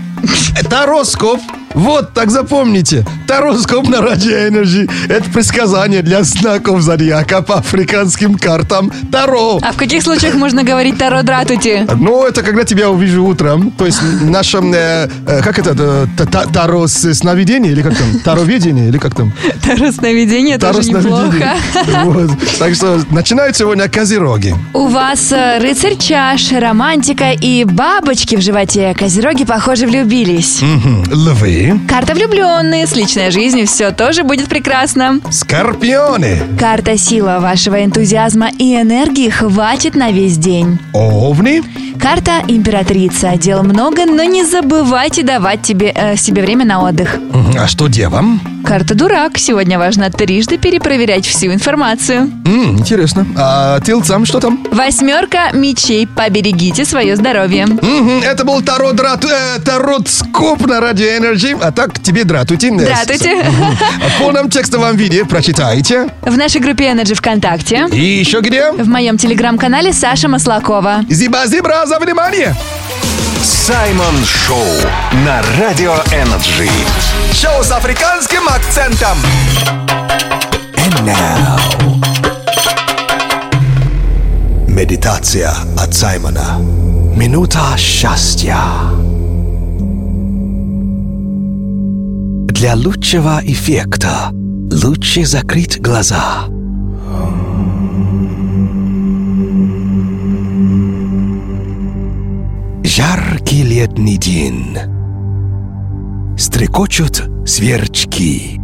[0.69, 1.39] Тароскоп.
[1.73, 3.05] Вот, так запомните.
[3.27, 4.89] Тароскоп на Радио Energy.
[5.07, 9.57] Это предсказание для знаков зодиака по африканским картам Таро.
[9.61, 11.87] А в каких случаях можно говорить Таро Дратути?
[11.97, 13.71] Ну, это когда тебя увижу утром.
[13.71, 17.81] То есть в нашем, э, э, как это, э, та- та- таро с- сновидение или
[17.81, 18.19] как там?
[18.19, 19.31] Тароведение или как там?
[19.63, 21.55] Таро сновидение тоже Таро неплохо.
[22.03, 22.31] Вот.
[22.59, 24.53] Так что начинают сегодня козероги.
[24.73, 28.93] У вас э, рыцарь чаш, романтика и бабочки в животе.
[28.99, 30.10] Козероги, похоже, влюбились.
[30.11, 31.03] Мгм.
[31.09, 35.21] Львы, Карта влюбленные, с личной жизнью все тоже будет прекрасно.
[35.31, 40.79] скорпионы, Карта сила вашего энтузиазма и энергии хватит на весь день.
[40.93, 41.63] овни,
[41.97, 43.37] Карта императрица.
[43.37, 47.15] Дел много, но не забывайте давать тебе, э, себе время на отдых.
[47.57, 48.41] А что девам?
[48.65, 49.37] Карта дурак.
[49.37, 52.31] Сегодня важно трижды перепроверять всю информацию.
[52.45, 53.25] М, интересно.
[53.37, 54.65] А тельцам что там?
[54.71, 56.07] Восьмерка мечей.
[56.07, 57.65] Поберегите свое здоровье.
[57.65, 61.57] Мгм, Это был Таро Драт, э, Тароскоп на Радио Energy.
[61.61, 62.71] А так тебе дратуйте.
[62.71, 63.43] Здравствуйте.
[63.43, 66.07] В полном текстовом виде прочитайте.
[66.21, 67.87] В нашей группе Energy ВКонтакте.
[67.91, 68.71] И еще где?
[68.71, 71.01] В моем телеграм-канале Саша Маслакова.
[71.09, 72.55] Зиба-зибра за внимание!
[73.43, 74.65] Саймон Шоу
[75.25, 76.69] на Радио Energy.
[77.33, 79.17] Шоу с африканским акцентом
[80.75, 81.71] And now
[84.67, 86.57] Медитация от Саймона
[87.15, 88.57] Минута счастья
[92.47, 94.31] Для лучшего эффекта
[94.71, 96.50] лучше закрыть глаза.
[103.51, 104.77] Жаркий летний день.
[106.37, 108.61] Стрекочут сверчки.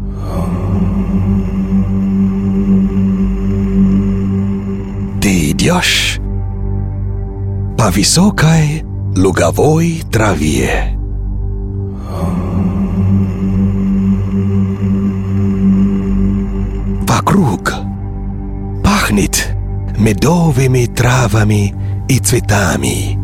[5.21, 6.19] Ты идешь
[7.77, 8.85] по высокой
[9.17, 10.97] луговой траве.
[17.05, 17.73] Вокруг
[18.85, 19.49] пахнет
[19.97, 21.75] медовыми травами
[22.07, 23.16] и цветами.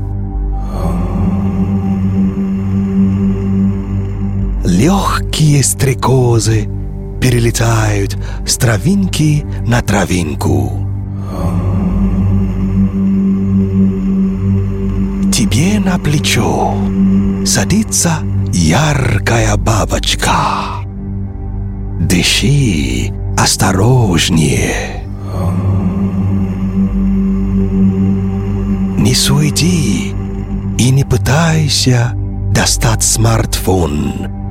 [4.73, 6.67] Легкие стрекозы
[7.21, 10.87] перелетают с травинки на травинку.
[15.31, 16.73] Тебе на плечо
[17.45, 18.13] садится
[18.51, 20.31] яркая бабочка.
[21.99, 25.03] Дыши осторожнее.
[28.97, 30.15] Не суети
[30.79, 32.13] и не пытайся
[32.51, 34.42] достать смартфон,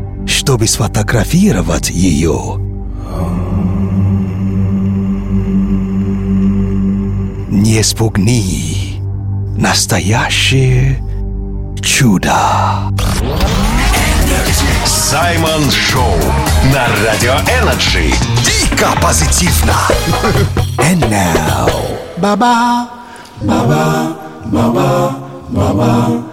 [0.43, 2.57] чтобы сфотографировать ее.
[7.49, 9.01] Не спугни
[9.57, 11.01] настоящее
[11.81, 12.35] чудо.
[14.85, 16.17] Саймон Шоу
[16.75, 18.13] на Радио Энерджи.
[18.45, 19.77] Дико позитивно.
[20.79, 21.71] And now.
[22.17, 22.89] Baba,
[23.43, 25.17] baba, baba,
[25.51, 26.32] baba,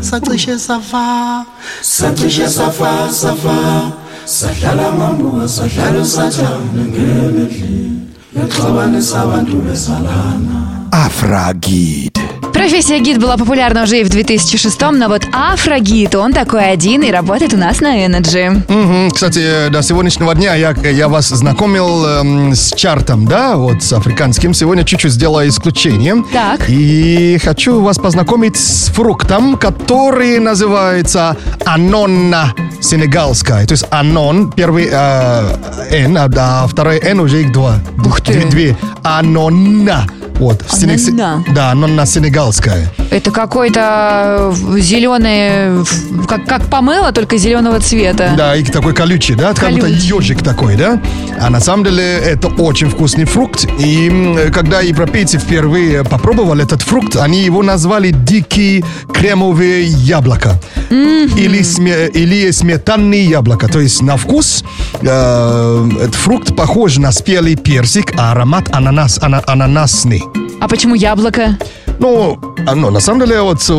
[0.00, 1.44] sa cishe safa
[1.82, 3.92] sacishe safa safa
[4.24, 8.00] sadlala amambuka sadlala usathane ngemedlini
[8.36, 10.58] yaxabanisa abantu besalana
[10.92, 12.12] afragid
[12.56, 17.10] Профессия гид была популярна уже и в 2006 но вот афрогид, он такой один и
[17.10, 18.48] работает у нас на Energy.
[18.66, 19.10] Мгм.
[19.10, 24.54] Кстати, до сегодняшнего дня я, я вас знакомил эм, с чартом, да, вот с африканским.
[24.54, 26.24] Сегодня чуть-чуть сделаю исключение.
[26.32, 26.62] Так.
[26.70, 33.66] И хочу вас познакомить с фруктом, который называется анонна сенегалская.
[33.66, 35.56] То есть анон, первый э,
[35.90, 37.80] Н, а да, второй Н уже их два.
[38.02, 38.32] Ух ты.
[38.32, 38.76] Две, две.
[39.02, 40.06] Анонна.
[40.38, 40.62] Вот.
[40.62, 41.44] в Сенег- Анонна.
[41.54, 42.04] Да, анонна
[42.52, 42.88] сенегалская.
[43.10, 45.84] Это какой-то зеленый,
[46.26, 48.34] как, как помело, только зеленого цвета.
[48.36, 49.52] Да, и такой колючий, да?
[49.54, 51.00] Как будто ежик такой, да?
[51.40, 53.66] А на самом деле это очень вкусный фрукт.
[53.78, 60.60] И когда европейцы впервые попробовали этот фрукт, они его назвали дикий кремовое яблоко.
[60.90, 63.68] Или, сме- или сметанное яблоко.
[63.68, 64.64] То есть на вкус
[65.02, 70.22] э, этот фрукт похож на спелый персик, а аромат ананас, ана- ананасный.
[70.60, 71.58] А почему яблоко?
[71.98, 73.72] Ну, а, ну, на самом деле, вот э,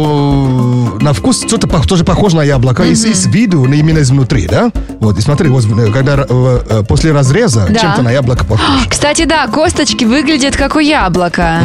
[1.04, 2.84] на вкус что-то тоже похоже на яблоко.
[2.84, 4.72] И с- И, с виду, но именно изнутри, да?
[5.00, 7.80] Вот, и смотри, вот, когда э, э, после разреза Да.
[7.80, 8.66] чем-то на яблоко похож.
[8.90, 11.60] Кстати, да, косточки выглядят как у яблока.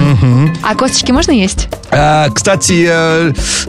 [0.63, 1.69] А косточки можно есть?
[1.91, 2.89] А, кстати,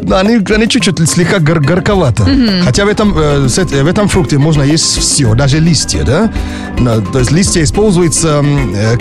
[0.02, 2.28] да, они, они чуть-чуть слегка гор- горьковато.
[2.63, 6.32] Хотя в этом, в этом фрукте можно есть все, даже листья, да?
[7.12, 8.43] То есть листья используются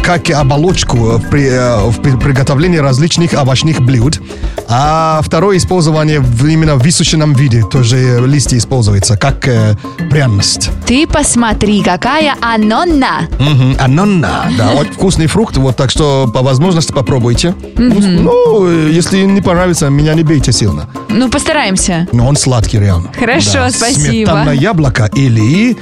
[0.03, 1.49] как оболочку при,
[1.91, 4.21] в при- приготовлении различных овощных блюд.
[4.69, 9.77] А второе использование в- именно в высушенном виде тоже э, листья используются как э,
[10.11, 10.71] пряность.
[10.87, 13.29] Ты посмотри, какая анонна.
[13.39, 17.55] Мгм, Ананна, да, очень вкусный фрукт, вот так что по возможности попробуйте.
[17.77, 20.89] Ну, э, если не понравится, меня не бейте сильно.
[21.11, 22.09] Ну, постараемся.
[22.13, 23.11] Но он сладкий, реально.
[23.19, 24.01] Хорошо, спасибо.
[24.31, 25.77] Сметанное яблоко или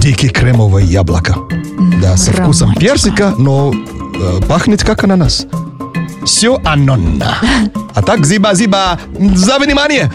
[0.00, 1.36] дикий кремовое яблоко.
[2.00, 5.46] Да, со вкусом персика, но э, пахнет как ананас.
[6.26, 7.38] Все анонна.
[7.94, 8.98] А так, зиба-зиба,
[9.34, 10.12] за внимание!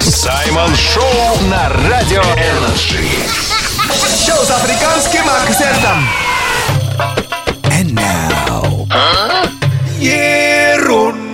[0.00, 3.08] Саймон Шоу на Радио Energy.
[4.26, 6.06] Шоу с африканским акцентом.
[7.64, 8.86] And now.
[9.98, 11.24] Ерундиция.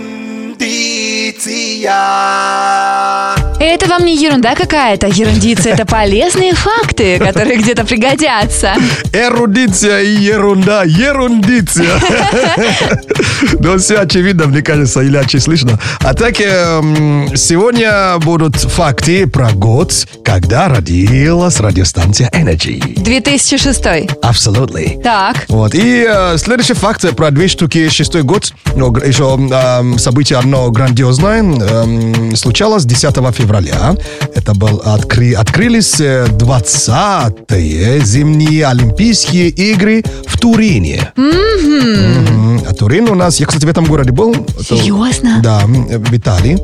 [3.62, 5.06] Это вам не ерунда какая-то.
[5.06, 8.72] Ерундиция– это полезные факты, которые где-то пригодятся.
[9.12, 11.90] Эрудиция и ерунда, ерундиция.
[13.58, 15.78] Ну, все очевидно, мне кажется, или очень слышно.
[16.00, 19.92] А так, эм, сегодня будут факты про год,
[20.24, 22.98] когда родилась радиостанция Energy.
[22.98, 23.84] 2006.
[24.22, 25.02] Absolutely.
[25.02, 25.44] Так.
[25.48, 25.74] Вот.
[25.74, 27.90] И э, следующий факт про две штуки.
[27.90, 28.52] Шестой год.
[28.74, 31.42] Еще эм, событие одно грандиозное.
[31.42, 33.49] эм, случалось 10 февраля.
[34.34, 41.12] Это был откры, открылись э, 20-е зимние Олимпийские игры в Турине.
[41.16, 42.62] Мгм.
[42.68, 44.34] А Турин у нас, я, кстати, в этом городе был.
[44.60, 45.40] Серьезно?
[45.42, 46.58] Да, в Италии.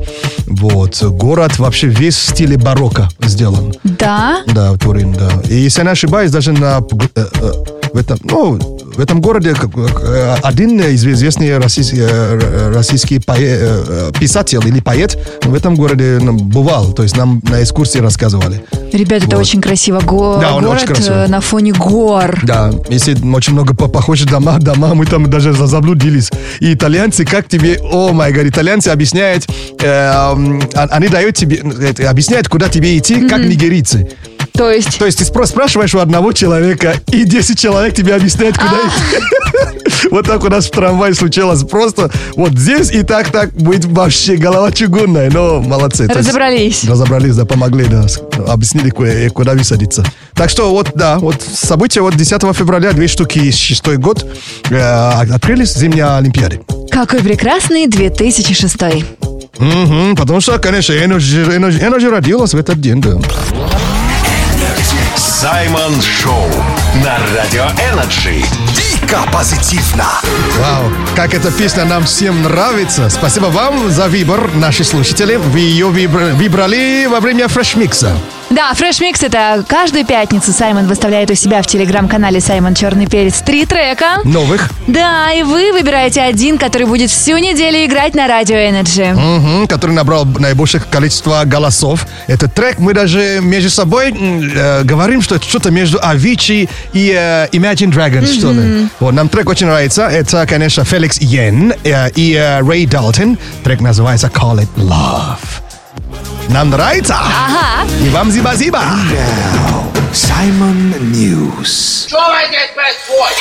[0.47, 1.01] Вот.
[1.03, 3.73] Город вообще весь в стиле барокко сделан.
[3.83, 4.43] Да?
[4.47, 5.29] Да, Турин, да.
[5.49, 6.79] И если я не ошибаюсь, даже на
[7.15, 7.51] э, э,
[7.93, 8.55] в этом, ну,
[8.95, 15.17] в этом городе э, один из известный российский, э, российский пое- э, писатель или поэт
[15.43, 16.93] в этом городе бывал.
[16.93, 18.63] То есть нам на экскурсии рассказывали.
[18.93, 19.45] Ребята, это Вот.
[19.45, 19.99] очень красиво.
[19.99, 21.25] Го- Да, он город очень красивый.
[21.25, 22.39] э, на фоне гор.
[22.43, 26.31] Да, если очень много по- похожих дома, дома, мы там даже за- заблудились.
[26.59, 29.45] И итальянцы, как тебе, о май гад, итальянцы объясняют,
[29.81, 31.61] э, а- они дают тебе,
[32.07, 34.07] объясняют, куда тебе идти, как нигерийцы.
[34.57, 34.97] То есть...
[34.97, 39.23] То есть ты спро- спрашиваешь у одного человека, и 10 человек тебе объясняют, куда идти.
[40.11, 41.63] Вот так у нас в трамвае случилось.
[41.63, 45.29] Просто вот здесь и так, так будет вообще голова чугунная.
[45.31, 46.07] Но молодцы.
[46.07, 46.83] Разобрались.
[46.85, 48.05] Разобрались, да, помогли, да.
[48.47, 50.05] Объяснили, ку- куда высадиться.
[50.33, 54.25] Так что вот, да, вот события вот 10 февраля, две штуки, шестой год,
[54.69, 54.77] э,
[55.33, 56.61] открылись зимние Олимпиады.
[56.91, 58.75] Какой прекрасный 2006.
[59.57, 63.17] Мгм, потому что, конечно, Energy, Energy, Energy родилась в этот день, да.
[65.17, 66.47] Саймон Шоу
[67.03, 68.43] на Радио Energy.
[68.75, 70.05] Дико позитивно.
[70.59, 73.09] Вау, как эта песня нам всем нравится.
[73.09, 75.35] Спасибо вам за выбор, наши слушатели.
[75.37, 78.15] Вы ее выбра- выбрали во время Fresh Mix а.
[78.57, 83.41] Да, Fresh Mix это каждую пятницу Саймон выставляет у себя в телеграм-канале Саймон Черный Перец
[83.41, 84.21] три трека.
[84.23, 84.71] Новых.
[84.87, 89.13] Да, и вы выбираете один, который будет всю неделю играть на Радио Energy.
[89.13, 92.07] Мгм, который набрал наибольшее количество голосов.
[92.25, 97.49] Этот трек мы даже между собой э, говорим, что это что-то между Avicii и э,
[97.51, 98.87] Imagine Dragons, что ли.
[98.99, 100.07] Вот, нам трек очень нравится.
[100.07, 103.37] Это, конечно, Феликс Йен э, и э, Рэй Далтон.
[103.63, 105.66] Трек называется Call It Love.
[106.49, 107.15] Нам нравится?
[107.15, 107.87] Ага.
[108.01, 108.81] И вам зиба-зиба.
[110.13, 112.07] Simon News.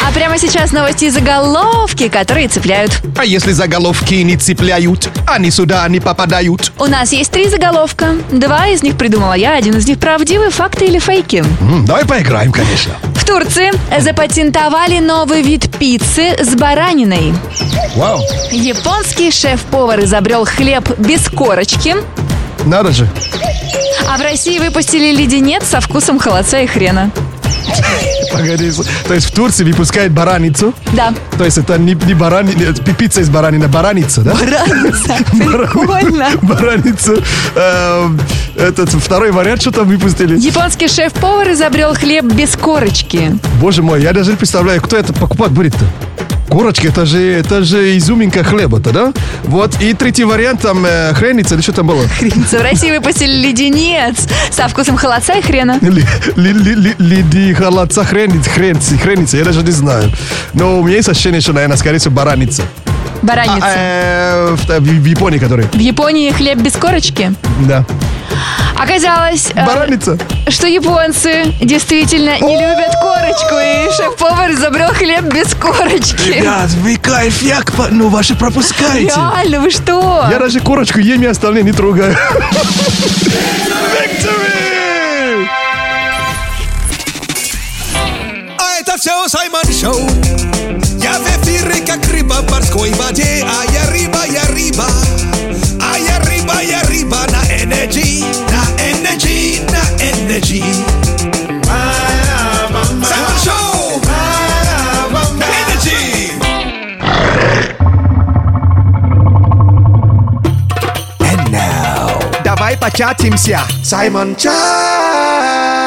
[0.02, 3.00] А прямо сейчас новости и заголовки, которые цепляют.
[3.16, 6.72] А если заголовки не цепляют, они сюда не попадают.
[6.78, 8.16] У нас есть три заголовка.
[8.32, 11.44] Два из них придумала я, один из них правдивый, факты или фейки.
[11.60, 12.94] М, давай поиграем, конечно.
[13.14, 17.32] В Турции запатентовали новый вид пиццы с бараниной.
[17.94, 21.94] Вау, Японский шеф-повар изобрел хлеб без корочки.
[22.66, 23.08] Надо же.
[24.08, 27.10] А в России выпустили леденец со вкусом холодца и хрена.
[28.32, 28.70] Погоди,
[29.08, 30.74] то есть в Турции выпускают бараницу?
[30.92, 31.12] Да.
[31.38, 34.32] То есть это не, не барани, не, пицца из баранины, а бараница, да?
[34.34, 35.16] Бараница.
[35.32, 36.28] Прикольно.
[36.42, 37.22] Бараницу.
[37.54, 38.20] Эм,
[38.56, 40.38] Этот второй вариант, что там выпустили?
[40.38, 43.32] Японский шеф-повар изобрел хлеб без корочки.
[43.60, 45.84] Боже мой, я даже не представляю, кто это покупать будет-то.
[46.48, 49.12] Корочки, это же, это же изюминка хлеба-то, да?
[49.44, 52.02] Вот, и третий вариант, там, э, хреница, или что там было?
[52.06, 54.16] В России выпустили леденец
[54.50, 55.78] со вкусом холодца и хрена.
[56.36, 60.10] Лиди холодца хреница, хреница, хреница, я даже не знаю.
[60.54, 62.62] Но у меня есть ощущение, что, наверное, скорее всего, бараница.
[63.22, 63.66] Бараница.
[63.66, 65.64] А, э, в, в- в Японии, который.
[65.72, 67.32] В Японии хлеб без корочки.
[67.66, 67.84] Да.
[68.78, 70.18] Оказалось, э, Бараница.
[70.48, 76.28] что японцы действительно не любят корочку, и шеф-повар изобрел хлеб без корочки.
[76.28, 79.14] Ребят, вы кайф, як, по- ну, ваши пропускаете.
[79.16, 80.26] Реально, вы что?
[80.30, 82.16] Я даже корочку ем и остальные не трогаю.
[83.96, 85.48] Victory!
[88.58, 90.08] А это все Саймон Шоу.
[91.02, 93.44] Я в эфире, как рыба в морской воде.
[93.44, 94.42] А я рыба, я
[100.36, 100.84] на энергии.
[103.02, 104.02] Саймон Шоу.
[105.38, 106.32] На энергии.
[111.20, 112.42] And now.
[112.44, 113.60] Давай початимся.
[113.82, 115.85] Саймон Чат.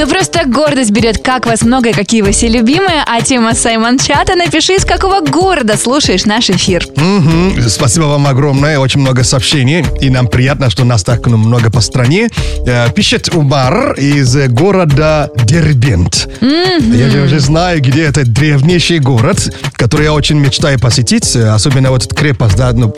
[0.00, 3.04] Да просто гордость берет, как вас много и какие вы все любимые.
[3.06, 6.86] А тема Саймон Чата напиши, из какого города слушаешь наш эфир.
[6.96, 7.60] Мгм.
[7.68, 11.82] Спасибо вам огромное, очень много сообщений, и нам приятно, что нас так ну, много по
[11.82, 12.30] стране.
[12.66, 16.30] Э, Пишет Умар из э, города Дербент.
[16.40, 21.90] Я же уже знаю, где это древнейший город, который я очень мечтаю посетить, э, особенно
[21.90, 22.88] вот этот крепость, да, ну,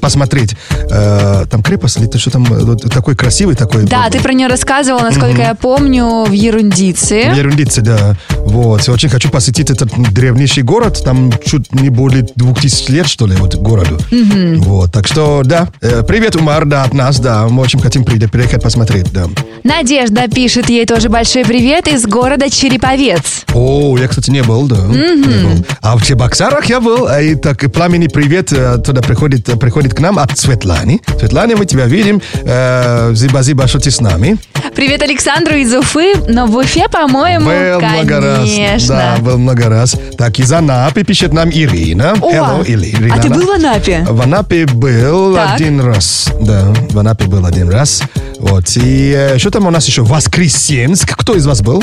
[0.00, 0.54] посмотреть.
[0.88, 3.82] Там крепость или что там, такой красивый такой?
[3.82, 7.14] Да, ты про нее рассказывал, насколько я помню, в Ерундице.
[7.36, 8.16] Ерундицы, да.
[8.38, 8.86] Вот.
[8.86, 11.02] Я очень хочу посетить этот древнейший город.
[11.04, 13.98] Там чуть не более двух тысяч лет, что ли, вот городу.
[14.58, 14.92] Вот.
[14.92, 15.68] Так что, да.
[15.80, 17.46] Э, Привет, Умар, да, от нас, да.
[17.48, 19.26] Мы очень хотим приехать, посмотреть, да.
[19.64, 23.44] Надежда пишет ей тоже большой привет из города Череповец.
[23.54, 24.76] О, я, кстати, не был, да.
[24.76, 25.64] Не был.
[25.82, 27.06] А в Чебоксарах я был.
[27.06, 31.00] а И так, и пламенный привет э, туда приходит, приходит к нам от Светланы.
[31.18, 32.22] Светлана, мы тебя видим.
[32.44, 34.38] Э, Зиба-зиба, что ты с нами.
[34.74, 35.02] Привет
[35.48, 38.86] Александру из Уфы, но в Уфе, по-моему, Был много раз.
[38.86, 39.96] Да, был много раз.
[40.16, 42.14] Так, из Анапы пишет нам Ирина.
[42.20, 43.14] О, Hello, Ирина.
[43.14, 44.04] а ты был в Анапе?
[44.08, 45.54] В Анапе был Так.
[45.54, 46.28] один раз.
[46.40, 48.02] Да, в Анапе был один раз.
[48.38, 48.64] Вот.
[48.76, 50.02] И э, что там у нас еще?
[50.02, 51.16] Воскресенск.
[51.16, 51.82] Кто из вас был?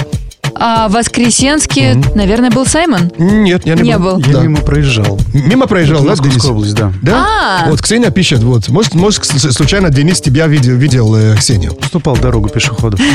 [0.53, 3.11] А в Воскресенске, наверное, был Саймон?
[3.17, 4.17] Нет, я не, Не был.
[4.17, 4.19] был.
[4.25, 4.41] Я Да.
[4.41, 5.19] мимо проезжал.
[5.33, 6.45] Мимо проезжал, да, Денис?
[6.45, 6.93] область, да.
[7.01, 7.25] Да?
[7.65, 7.69] А.
[7.69, 8.69] Вот Ксения пишет, вот.
[8.69, 11.73] Может, может, случайно Денис тебя видел, видел э, Ксению?
[11.79, 12.97] Уступал дорогу пешеходу.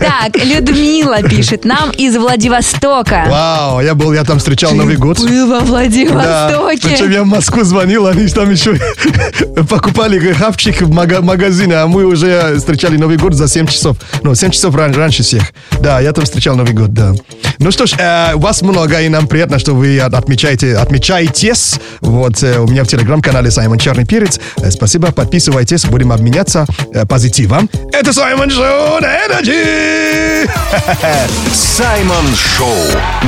[0.00, 3.24] Так, Людмила пишет нам из Владивостока.
[3.28, 5.18] Вау, я был, я там встречал Новый год.
[5.20, 6.88] Был во Владивостоке.
[6.88, 8.78] причем я в Москву звонил, они там еще
[9.68, 13.96] покупали хавчик в мага- магазине, а мы уже встречали Новый год за 7 часов.
[14.22, 15.42] Ну, 7 часов ран- раньше всех.
[15.80, 17.14] Да, я встречал Новый год, да.
[17.62, 21.74] Ну что ж, э, вас много, и нам приятно, что вы от- отмечаете, отмечаетесь.
[22.00, 24.40] Вот, э, у меня в телеграм-канале Саймон Черный Перец.
[24.62, 27.68] Э, спасибо, подписывайтесь, будем обменяться э, позитивом.
[27.92, 30.48] Это Саймон Шоу на Energy!
[31.52, 32.74] Саймон Шоу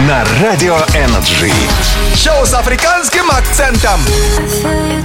[0.08, 1.52] на Радио Energy.
[2.16, 4.00] Шоу с африканским акцентом.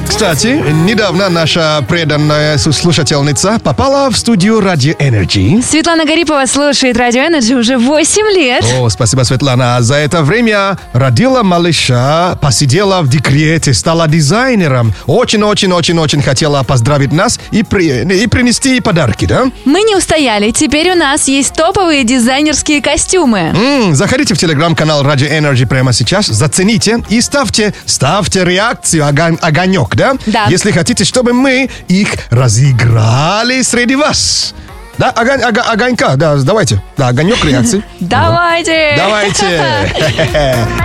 [0.07, 5.61] Кстати, недавно наша преданная слушательница попала в студию Radio Energy.
[5.61, 8.63] Светлана Гарипова слушает Радио Energy уже 8 лет.
[8.79, 9.81] О, спасибо, Светлана.
[9.81, 14.93] За это время родила малыша, посидела в декрете, стала дизайнером.
[15.05, 19.45] Очень-очень-очень-очень хотела поздравить нас и, при- и принести подарки, да?
[19.65, 20.51] Мы не устояли.
[20.51, 23.53] Теперь у нас есть топовые дизайнерские костюмы.
[23.55, 29.95] М, заходите в телеграм-канал Radio Energy прямо сейчас, зацените и ставьте, ставьте реакцию, огонь- огонек,
[29.95, 30.13] да?
[30.25, 30.45] Да.
[30.49, 34.53] Если хотите, чтобы мы их разыграли среди вас.
[34.97, 36.81] Да, огонь, ого- огонька, да, давайте.
[36.97, 37.83] Да, огонек реакции.
[37.99, 38.95] Давайте!
[38.97, 39.45] Давайте.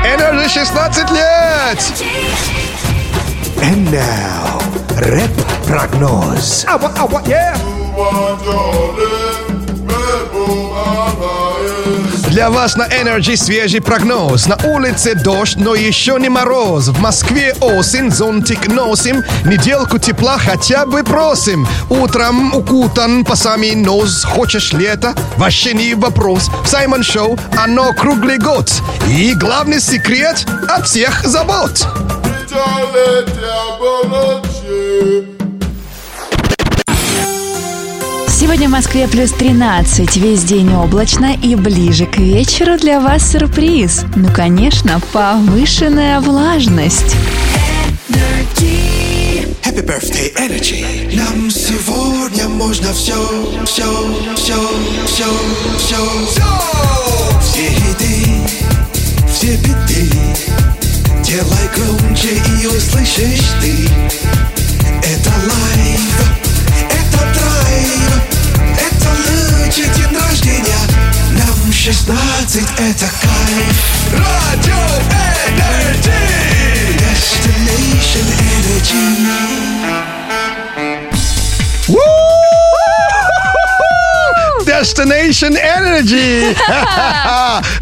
[0.04, 1.78] Energy 16 лет.
[3.62, 4.60] And now,
[4.98, 6.64] рэп-прогноз.
[6.68, 7.56] Ава, ава, yeah.
[12.32, 14.46] Для вас на Energy свежий прогноз.
[14.46, 16.88] На улице дождь, но еще не мороз.
[16.88, 19.22] В Москве осень, зонтик носим.
[19.44, 21.68] Неделку тепла хотя бы просим.
[21.90, 24.24] Утром укутан по самый нос.
[24.24, 25.14] Хочешь лето?
[25.36, 26.50] Вообще не вопрос.
[26.64, 28.72] Саймон Шоу оно круглый год.
[29.06, 31.86] И главный секрет от всех забот.
[38.42, 44.04] Сегодня в Москве плюс 13, весь день облачно и ближе к вечеру для вас сюрприз.
[44.16, 47.14] Ну, конечно, повышенная влажность.
[49.62, 51.16] Happy birthday, energy.
[51.16, 53.14] Нам сегодня можно все,
[53.64, 53.84] все,
[54.34, 54.56] все,
[55.06, 55.24] все,
[55.78, 56.44] все.
[57.40, 58.26] Все хиты,
[59.32, 60.10] все биты.
[61.22, 63.88] Делай громче и услышишь ты.
[65.04, 66.41] Это live,
[69.72, 70.82] лучший день рождения.
[71.30, 73.76] Нам 16, это кайф.
[74.12, 74.82] Радио
[75.48, 76.12] Energy!
[76.98, 78.26] Destination
[78.60, 79.32] Energy.
[84.66, 86.56] Destination Energy!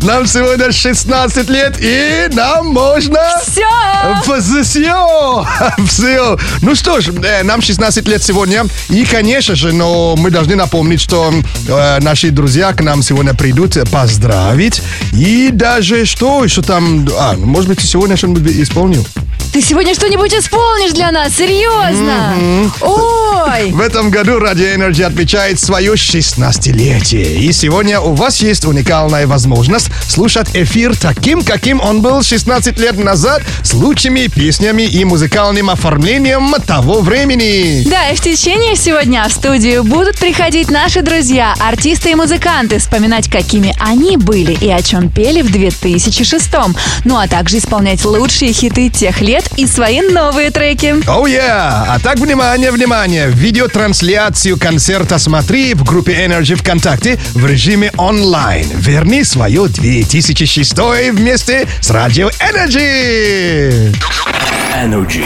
[0.02, 3.18] Нам сегодня 16 лет, и нам можно...
[3.42, 3.66] Все!
[4.40, 5.46] Все!
[5.86, 6.38] Все!
[6.62, 7.10] Ну что ж,
[7.44, 8.64] нам 16 лет сегодня.
[8.88, 11.32] И, конечно же, но мы должны напомнить, что
[11.68, 14.82] э, наши друзья к нам сегодня придут поздравить.
[15.12, 17.08] И даже что еще там...
[17.18, 19.06] А, может быть, сегодня что-нибудь исполнил?
[19.52, 21.34] Ты сегодня что-нибудь исполнишь для нас?
[21.34, 22.36] Серьезно?
[22.80, 23.72] Ой!
[23.72, 27.34] В этом году Radio Energy отмечает свое 16-летие.
[27.34, 32.96] И сегодня у вас есть уникальная возможность слушать эфир таким, каким он был 16 лет
[33.02, 37.82] назад, с лучшими песнями и музыкальным оформлением того времени.
[37.88, 43.28] Да, и в течение сегодня в студию будут приходить наши друзья, артисты и музыканты, вспоминать,
[43.28, 46.50] какими они были и о чем пели в 2006
[47.04, 50.94] Ну а также исполнять лучшие хиты тех лет и свои новые треки.
[51.08, 51.84] Оу, oh yeah!
[51.88, 53.28] А так, внимание, внимание!
[53.28, 58.66] Видеотрансляцию концерта смотри в группе Energy ВКонтакте в режиме онлайн.
[58.74, 60.78] Верни свое 2006
[61.12, 63.94] вместе с Радио Energy!
[64.74, 65.24] Energy.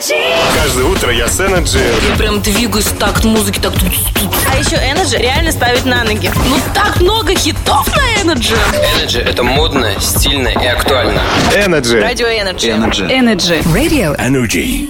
[0.00, 1.82] Каждое утро я с Energy.
[2.08, 3.92] Я прям двигаюсь в такт музыки, так тут.
[4.48, 6.30] А еще Energy реально ставит на ноги.
[6.46, 8.56] Ну так много хитов на Energy.
[8.96, 11.20] Energy это модно, стильно и актуально.
[11.52, 12.00] Energy.
[12.00, 12.70] Радио Energy.
[12.70, 13.08] Energy.
[13.10, 13.60] Energy.
[13.74, 14.16] Radio.
[14.20, 14.88] Energy.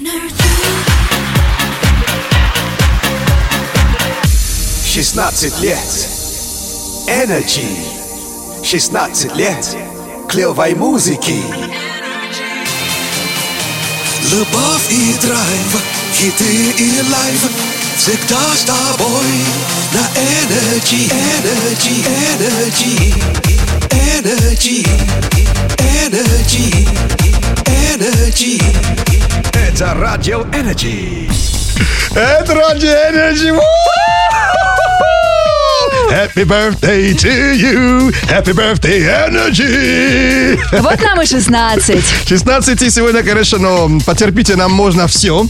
[4.84, 5.78] 16 лет.
[7.08, 7.66] Energy.
[8.62, 9.76] 16 лет.
[10.28, 11.87] Клевой музыки.
[14.30, 16.44] Любовь и драйв, хиты
[16.76, 17.50] и live.
[17.96, 19.24] Всегда с тобой
[19.94, 22.04] на Energy, Energy,
[22.36, 23.14] Energy,
[23.88, 24.86] Energy,
[26.04, 26.86] Energy,
[27.94, 28.62] Energy.
[29.54, 31.30] Это Радио Energy.
[32.14, 33.58] Это Радио Energy.
[36.10, 38.12] Happy birthday to you.
[38.28, 40.58] Happy birthday, energy.
[40.80, 42.04] Вот нам и 16.
[42.26, 45.46] 16 и сегодня, конечно, но потерпите, нам можно все.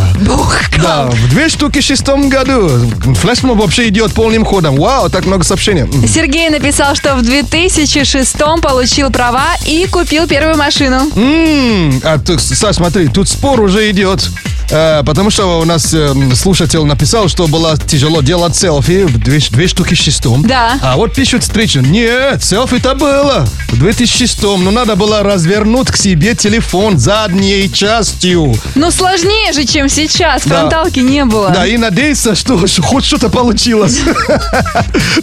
[0.81, 2.69] Да, в две штуки шестом году.
[3.15, 4.75] Флешмоб вообще идет полным ходом.
[4.75, 5.85] Вау, так много сообщений.
[6.07, 10.97] Сергей написал, что в 2006 получил права и купил первую машину.
[11.15, 14.27] М, А тут, Саш, смотри, тут спор уже идет.
[14.71, 19.39] Э, потому что у нас э, слушатель написал, что было тяжело делать селфи в две,
[19.39, 20.45] две штуки шестом.
[20.45, 20.79] Да.
[20.81, 21.81] А вот пишет встречу.
[21.81, 28.55] Нет, селфи-то было в 2006 но надо было развернуть к себе телефон задней частью.
[28.75, 30.43] Ну, сложнее же, чем сейчас.
[30.45, 30.61] Да.
[30.61, 31.49] Фронталки не было.
[31.49, 33.99] Да, и надеяться, что хоть что-то получилось.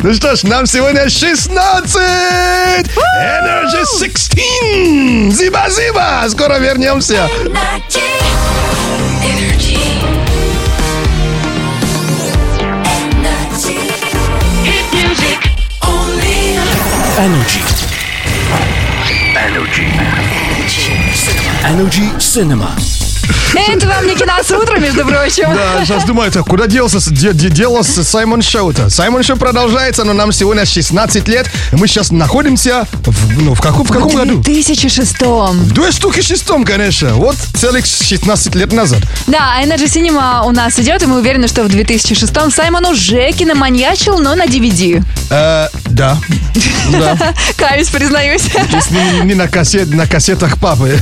[0.03, 1.97] Ну что ж, нам сегодня 16!
[3.21, 5.35] Energy 16!
[5.35, 6.25] Зиба-зиба!
[6.29, 7.29] Скоро вернемся.
[9.23, 9.90] Energy.
[15.11, 15.43] Magic.
[15.83, 16.55] Only
[17.19, 17.63] Energy.
[19.35, 19.87] Energy.
[19.91, 21.67] Energy Cinema.
[21.67, 23.40] Energy Cinema.
[23.55, 25.49] Это вам не киносутро, между прочим.
[25.55, 28.89] Да, сейчас думаю, куда делся, с- де- де- делался Саймон Шоу-то?
[28.91, 31.51] Саймон Шоу продолжается, но нам сегодня 16 лет.
[31.73, 34.39] Мы сейчас находимся в, ну, в каком, в каком В году?
[34.43, 37.15] 2006 В две штуки шестом, конечно.
[37.15, 39.01] Вот целых 16 лет назад.
[39.27, 43.31] Да, а Energy Cinema у нас идет, и мы уверены, что в 2006 Саймон уже
[43.33, 45.03] киноманьячил, но на DVD.
[45.31, 46.17] Э, да.
[46.93, 47.17] Да.
[47.57, 48.43] Каюсь, признаюсь.
[48.91, 50.99] Не, не на, кассет, на кассетах папы.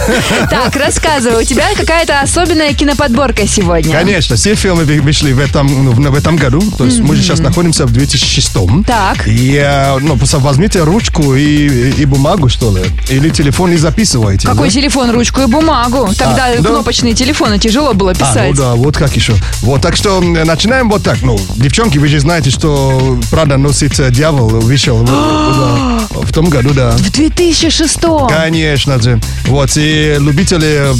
[0.51, 3.93] Так, рассказывай, у тебя какая-то особенная киноподборка сегодня.
[3.93, 6.62] Конечно, все фильмы вы- вышли в этом, ну, в этом году.
[6.76, 8.84] То есть мы же сейчас находимся в 2006.
[8.86, 9.26] Так.
[9.26, 12.82] И, э, ну, просто возьмите ручку и, и бумагу, что ли.
[13.09, 14.47] Или телефон и записывайте.
[14.47, 14.74] Какой да?
[14.74, 16.09] телефон, ручку и бумагу?
[16.16, 16.68] Тогда А, да.
[16.68, 18.51] кнопочные телефоны тяжело было А, писать.
[18.51, 19.34] ну да, вот как еще.
[19.62, 21.18] Вот, так что начинаем вот так.
[21.22, 26.73] Ну, девчонки, вы же знаете, что Прада носит э, дьявол, вышел да, в том году,
[26.75, 26.91] да.
[26.93, 27.99] В 2006
[28.29, 29.21] Конечно же.
[29.47, 30.93] Вот, и любители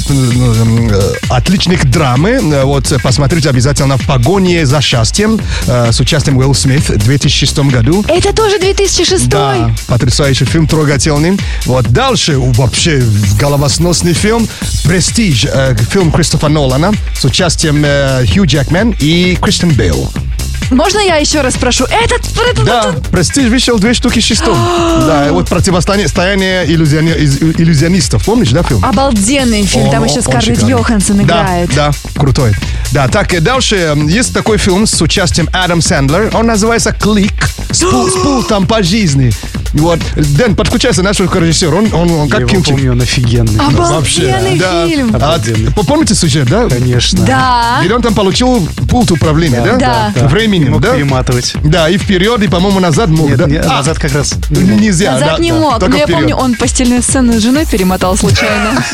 [0.89, 6.53] э, отличных драмы, э, вот, посмотрите обязательно «В погоне за счастьем» э, с участием Уилл
[6.53, 8.03] Смит в 2006 году.
[8.07, 11.39] Это тоже 2006 Да, потрясающий фильм, трогательный.
[11.65, 13.03] Вот дальше вообще
[13.39, 14.47] головосносный фильм
[14.83, 15.47] «Престиж»,
[15.91, 17.85] фильм Кристофа Нолана с участием
[18.27, 20.11] Хью Джекмен и Кристен Бейл.
[20.69, 21.85] Можно я еще раз спрошу?
[21.85, 22.21] Этот...
[22.37, 24.55] этот- Да, «Престиж» вышел две штуки шестом.
[25.07, 28.23] да, и вот противостояние иллюзиони- из- иллюзионистов.
[28.25, 28.83] Помнишь, да, фильм?
[28.85, 30.69] Обалденный фильм, там еще он Скарлетт шикарный.
[30.69, 31.75] Йоханссон Да, играет.
[31.75, 32.53] Да, крутой.
[32.91, 36.31] Да, так, и дальше есть такой фильм с участием Адам Сэндлер.
[36.35, 37.33] Он называется «Клик».
[37.71, 39.31] С, пультом по жизни.
[39.75, 41.71] И Вот, Дэн, подключайся, наш режиссер.
[41.75, 42.73] Он, он, он как Я его кинчик.
[42.73, 43.59] помню, он офигенный.
[43.59, 44.87] Обалденный Да.
[44.87, 45.11] фильм.
[45.13, 45.71] А, Обалденный.
[45.71, 46.67] п- помните сюжет, да?
[46.67, 47.23] Конечно.
[47.23, 47.77] Да.
[47.83, 49.75] Где он там получил пульт управления, да?
[49.75, 50.11] Да.
[50.15, 50.21] Да.
[50.59, 50.93] Временем, Мог да?
[50.95, 51.53] перематывать.
[51.63, 53.45] Да, и вперед, и, по-моему, назад мог, Нет, да?
[53.45, 54.79] не- А, назад как раз не мог.
[54.81, 56.19] Нельзя, Назад да, не да, мог, но я вперед.
[56.19, 58.83] помню, он постельные сцены с женой перемотал случайно.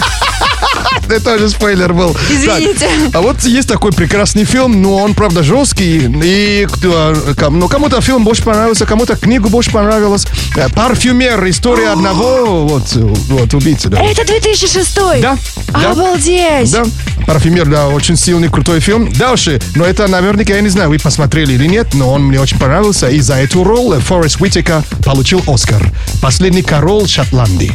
[1.07, 2.17] Это тоже спойлер был.
[2.31, 2.79] Извините.
[3.05, 5.97] Так, а вот есть такой прекрасный фильм, но он, правда, жесткий.
[6.23, 10.25] И кто, ком- ну, кому-то фильм больше понравился, кому-то книгу больше понравилась.
[10.55, 13.89] Э, Парфюмер, история одного вот, э, вот убийцы.
[13.89, 14.01] Да.
[14.01, 15.37] Это 2006 Да,
[15.67, 15.91] да.
[15.91, 16.71] Обалдеть.
[16.71, 16.83] Да,
[17.27, 19.11] парфюмер, да, очень сильный, крутой фильм.
[19.13, 22.59] Дальше, но это наверняка, я не знаю, вы посмотрели или нет, но он мне очень
[22.59, 23.07] понравился.
[23.07, 25.91] И за эту роль Форест Уитека получил Оскар.
[26.21, 27.71] Последний король Шотландии.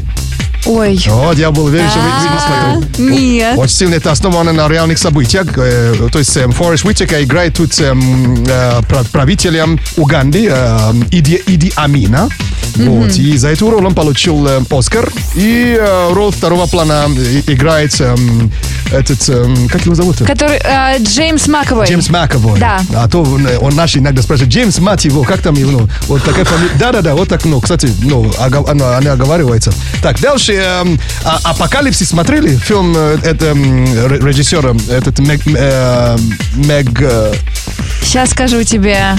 [0.67, 0.99] Ой.
[1.09, 3.11] Вот, я был уверен, что вы, не смотрели.
[3.21, 3.59] Нет.
[3.59, 5.47] Очень сильно это основано на реальных событиях.
[5.57, 10.79] Э, То есть эм, Форест Уитека играет тут эм, э, пра- правителем Уганды э,
[11.11, 12.29] Иди, Иди Амина.
[12.77, 13.17] Вот.
[13.17, 15.11] И за эту роль он получил э, Оскар.
[15.35, 15.81] И
[16.11, 17.07] роль второго плана
[17.47, 18.53] играет эм,
[18.93, 19.29] этот...
[19.29, 20.19] эм, как его зовут?
[20.19, 21.87] Который э, Джеймс Маковой.
[21.87, 22.59] Джеймс Маковой.
[22.61, 22.81] Да.
[22.95, 26.45] А то он, он иногда спрашивает, Джеймс, мать его, как там его, ну, вот такая
[26.45, 26.73] фамилия.
[26.79, 29.73] Да-да-да, вот так, ну, кстати, ну, она оговаривается.
[30.03, 32.57] Так, дальше, эм, а- Апокалипсис смотрели?
[32.57, 36.17] Фильм э, это, м, ре- режиссера, этот Мэг, э,
[36.57, 37.35] Мэг, э,
[38.03, 39.17] Сейчас скажу тебе.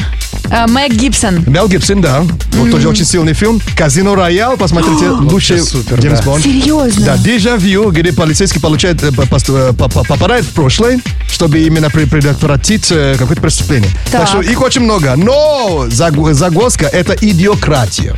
[0.49, 1.43] Э, Мэг Гибсон.
[1.47, 2.23] Мел Гибсон, да.
[2.53, 3.61] Вот тоже очень сильный фильм.
[3.77, 6.25] Казино Роял, посмотрите, лучший супер, Джеймс да.
[6.25, 6.43] Бонд.
[6.43, 7.05] Серьезно?
[7.05, 12.09] Да, дежавю, где полицейский получает, э, э, по- по- попадает в прошлое, чтобы именно пре-
[12.09, 13.89] предотвратить э, какое-то преступление.
[14.11, 14.21] Так.
[14.21, 14.27] Так.
[14.27, 15.15] что их очень много.
[15.15, 18.15] Но заг- загвоздка— это идиократия.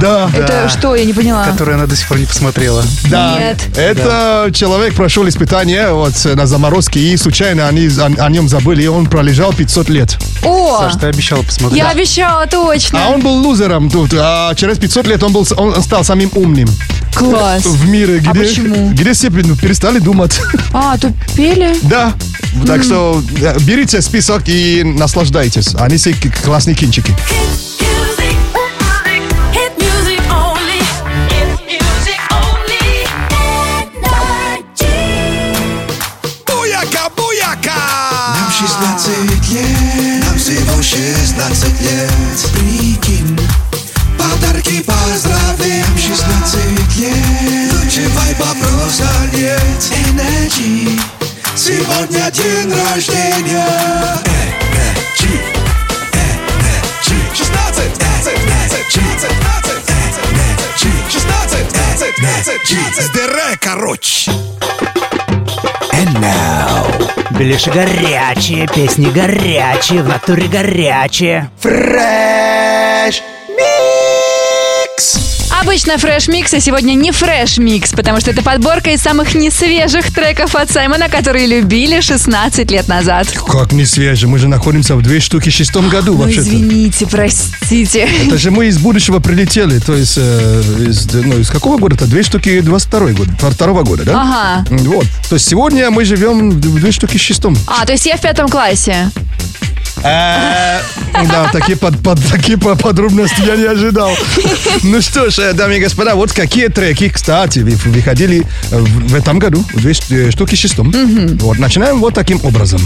[0.00, 0.28] Да.
[0.34, 1.44] Это что, я не поняла.
[1.44, 2.84] Которую она до сих пор не посмотрела.
[3.08, 3.58] Да, Нет.
[3.76, 8.82] это человек прошел испытание вот э, на заморозке, и случайно они о, о нем забыли,
[8.82, 10.18] и он пролежал 500 лет.
[10.44, 11.80] О, Саш, ты обещала посмотреть.
[11.80, 13.06] я обещала, точно.
[13.06, 16.68] А он был лузером тут, а через 500 лет он, был, он стал самым умным
[17.14, 17.64] Класс.
[17.64, 18.90] в мире, где, А почему?
[18.90, 20.40] где все ну, перестали думать.
[20.72, 21.76] А, тупели?
[21.82, 22.14] Да.
[22.66, 25.74] Так что э, берите список и наслаждайтесь.
[25.76, 26.14] Они все
[26.44, 27.14] классные кинчики.
[41.34, 42.10] 16 лет.
[42.52, 43.40] Прикинь,
[44.18, 47.72] подарки поздравим 16 лет.
[47.72, 49.60] Лучше вайба просто нет
[50.10, 51.00] Energy,
[51.56, 53.66] сегодня день рождения.
[54.26, 55.40] Energy,
[56.12, 59.72] Energy 16, 16, 16, 16,
[60.28, 61.66] Energy 16,
[62.28, 64.32] 16, 16, Здоре, короче!
[67.38, 71.50] Беляши горячие, песни горячие, в натуре горячие.
[73.12, 73.31] Микс!
[75.62, 80.12] Обычно fresh микс, а сегодня не fresh микс, потому что это подборка из самых несвежих
[80.12, 83.28] треков от Саймона, которые любили 16 лет назад.
[83.46, 86.42] Как не свежий, мы же находимся в две штуки шестом году Ну, вообще-то.
[86.48, 88.08] извините, простите.
[88.26, 92.06] Это же мы из будущего прилетели, то есть э, из, ну, из какого года-то?
[92.06, 94.20] Две штуки 22 год, 22 года, да?
[94.20, 94.66] Ага.
[94.68, 95.06] Вот.
[95.28, 97.56] То есть сегодня мы живем в две штуки шестом.
[97.68, 99.10] А, то есть я в пятом классе.
[100.04, 100.80] Э,
[101.30, 104.10] Да, такие, под, под- такие по- подробности я не ожидал.
[104.82, 109.38] Ну что ж, э, дамы и господа, вот какие треки, кстати, вы- выходили в, этом
[109.38, 110.92] году, в две ш- э, штуки в шестом.
[111.40, 112.80] Вот, начинаем вот таким образом.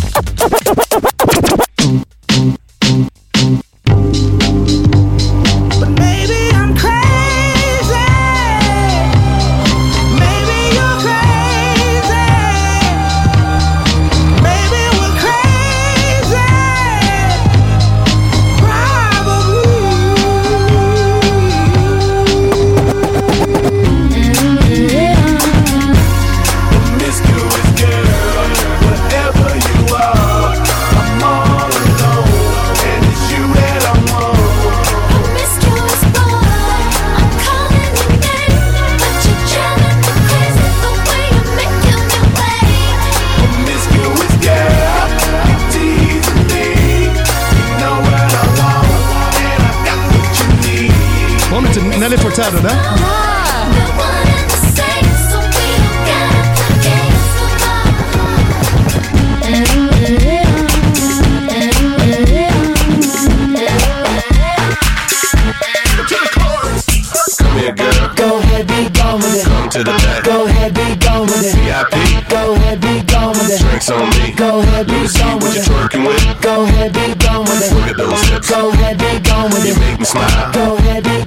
[67.66, 68.14] Here, girl.
[68.14, 69.44] Go ahead, be gone with it.
[69.44, 70.24] Come to the back.
[70.24, 71.54] Go ahead, be gone with it.
[71.58, 72.28] VIP.
[72.28, 73.60] Go ahead, be gone with it.
[73.60, 74.32] Drinks on me.
[74.34, 75.68] Go ahead, be gone with you're it.
[75.68, 76.42] twerking with.
[76.42, 77.74] Go ahead, be gone with it.
[77.74, 78.50] Look at those hips.
[78.50, 79.80] Go ahead, be gone with You it.
[79.80, 80.52] make me smile.
[80.52, 81.25] Go ahead, be gone with it.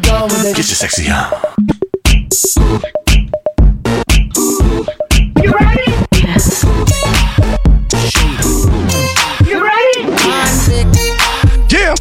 [0.55, 1.31] Get your sexy on.
[5.41, 5.91] You ready?
[9.47, 9.99] You ready?
[11.69, 11.93] Yeah.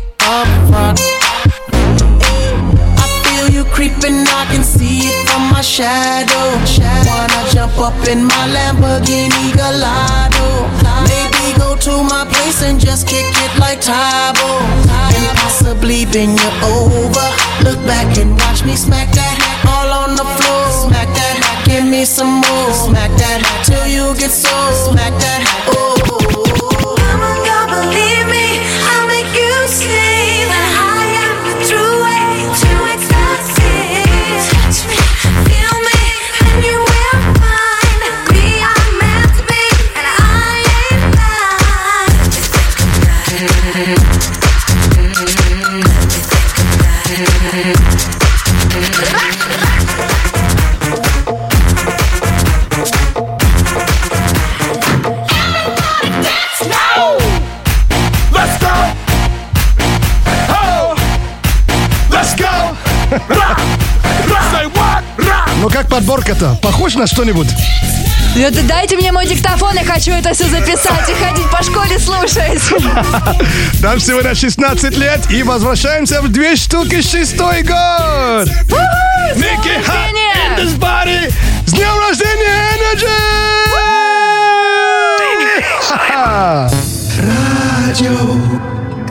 [3.01, 6.59] I feel you creeping, I can see it from my shadow.
[7.07, 10.67] Wanna jump up in my Lamborghini Gallardo?
[11.07, 14.78] Maybe go to my place and just kick it like Tybo.
[15.69, 17.29] And possibly bend you over.
[17.63, 19.37] Look back and watch me smack that
[19.69, 20.89] all on the floor.
[20.89, 22.73] Smack that, give me some more.
[22.73, 24.49] Smack that till you get so.
[24.91, 25.45] Smack that,
[25.77, 25.97] oh.
[26.13, 26.18] oh.
[65.99, 66.57] Подборка-то?
[66.63, 67.49] Похож на что-нибудь?
[68.37, 72.63] Это дайте мне мой диктофон, я хочу это все записать и ходить по школе слушать.
[73.83, 78.49] Нам сегодня 16 лет и возвращаемся в две штуки шестой год.
[79.35, 81.33] Ники Хат in this body.
[81.67, 83.09] С днем рождения, Energy!
[87.19, 88.37] Радио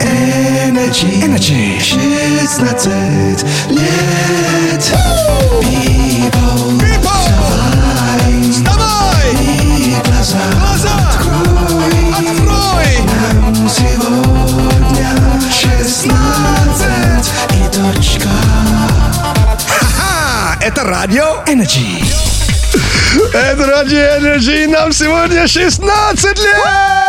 [0.00, 4.94] Energy Energy 16 лет
[6.18, 7.26] People People
[8.50, 15.10] Вставай И глаза Глаза Открой Открой Нам сегодня
[15.48, 16.10] 16
[17.52, 18.28] и точка
[19.68, 20.58] Ха-ха!
[20.60, 22.04] Это радио Energy.
[23.32, 27.07] Это Ради Energy, нам сегодня 16 лет!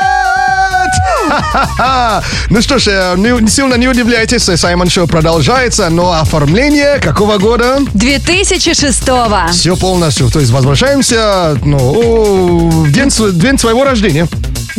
[2.49, 7.37] Ну что ж, э, не- сильно не удивляйтесь, э, Саймон Шоу продолжается, но оформление какого
[7.37, 7.79] года?
[7.93, 9.51] 2006-го.
[9.51, 10.29] Все полностью.
[10.29, 14.27] То есть возвращаемся ну, в день, день своего рождения.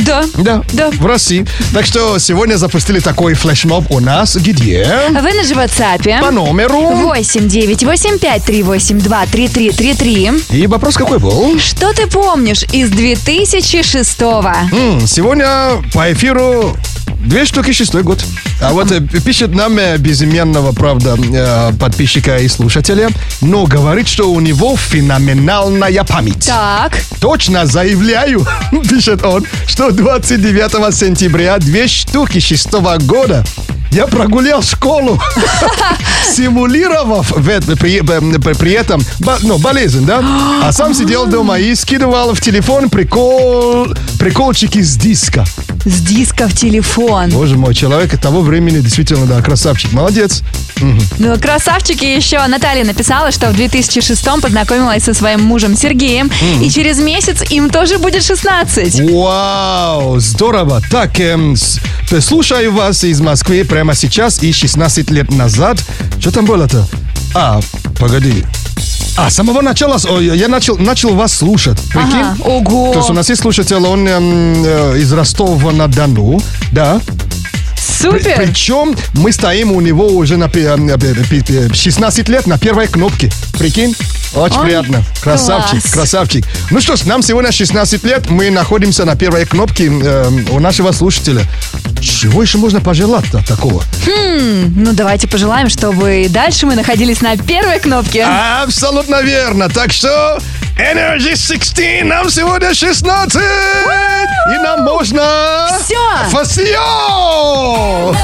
[0.04, 0.24] Да.
[0.38, 0.90] Да, Да.
[0.90, 1.46] в России.
[1.72, 6.20] Так что сегодня запустили такой флешмоб у нас, где Вы на же WhatsApp.
[6.20, 6.80] по номеру...
[6.80, 10.30] 8 9 8 5 3 8 2 3 3 3 3.
[10.50, 11.58] И вопрос какой был?
[11.58, 14.76] Что ты помнишь из 2006-го?
[14.76, 16.76] М, Сегодня по эфиру
[17.20, 18.24] две штуки шестой год.
[18.60, 23.08] А вот э, пишет нам э, безыменного, правда, э, подписчика и слушателя,
[23.40, 26.46] но говорит, что у него феноменальная память.
[26.46, 26.98] Так.
[27.20, 28.46] Точно заявляю,
[28.88, 33.44] пишет он, что 29 сентября две штуки шестого года
[33.90, 35.20] я прогулял школу,
[36.34, 39.02] симулировав при, при этом
[39.42, 40.22] ну, болезнь, да?
[40.62, 43.88] А сам сидел дома и скидывал в телефон прикол,
[44.18, 45.44] приколчики с диска.
[45.84, 47.30] С диска в телефон.
[47.30, 49.92] Боже мой, человек того времени действительно, да, красавчик.
[49.92, 50.42] Молодец.
[51.18, 52.46] Ну, красавчики еще.
[52.46, 56.62] Наталья написала, что в 2006 познакомилась со своим мужем Сергеем, Мгм.
[56.62, 59.00] и через месяц им тоже будет 16.
[59.12, 60.80] Вау, здорово.
[60.90, 61.54] Так, эм,
[62.10, 65.78] э, слушаю вас из Москвы прямо сейчас и 16 лет назад.
[66.18, 66.86] Что там было-то?
[67.34, 67.60] А,
[67.98, 68.44] погоди.
[69.16, 71.80] А, с самого начала я начал, начал вас слушать.
[71.88, 72.20] Прикинь?
[72.20, 72.92] Ага, ого.
[72.92, 77.00] То есть у нас есть слушатель, он эм, э, из Ростова-на-Дону, да.
[77.80, 78.34] Супер.
[78.36, 82.58] причем мы стоим у него уже на пе- э, пе- пе- пе- 16 лет на
[82.58, 83.30] первой кнопке.
[83.58, 83.94] Прикинь?
[84.34, 85.02] Очень Ой, приятно.
[85.22, 85.92] Красавчик, класс.
[85.92, 86.44] красавчик.
[86.70, 88.30] Ну что ж, нам сегодня 16 лет.
[88.30, 91.42] Мы находимся на первой кнопке э, у нашего слушателя.
[92.00, 93.82] Чего еще можно пожелать-то такого?
[94.06, 98.22] Хм, ну давайте пожелаем, чтобы дальше мы находились на первой кнопке.
[98.24, 99.68] Абсолютно верно.
[99.68, 100.40] Так что
[100.80, 103.36] Energy 16 нам сегодня 16.
[103.36, 105.68] И нам можно...
[105.78, 105.94] Все.
[106.42, 108.14] Все!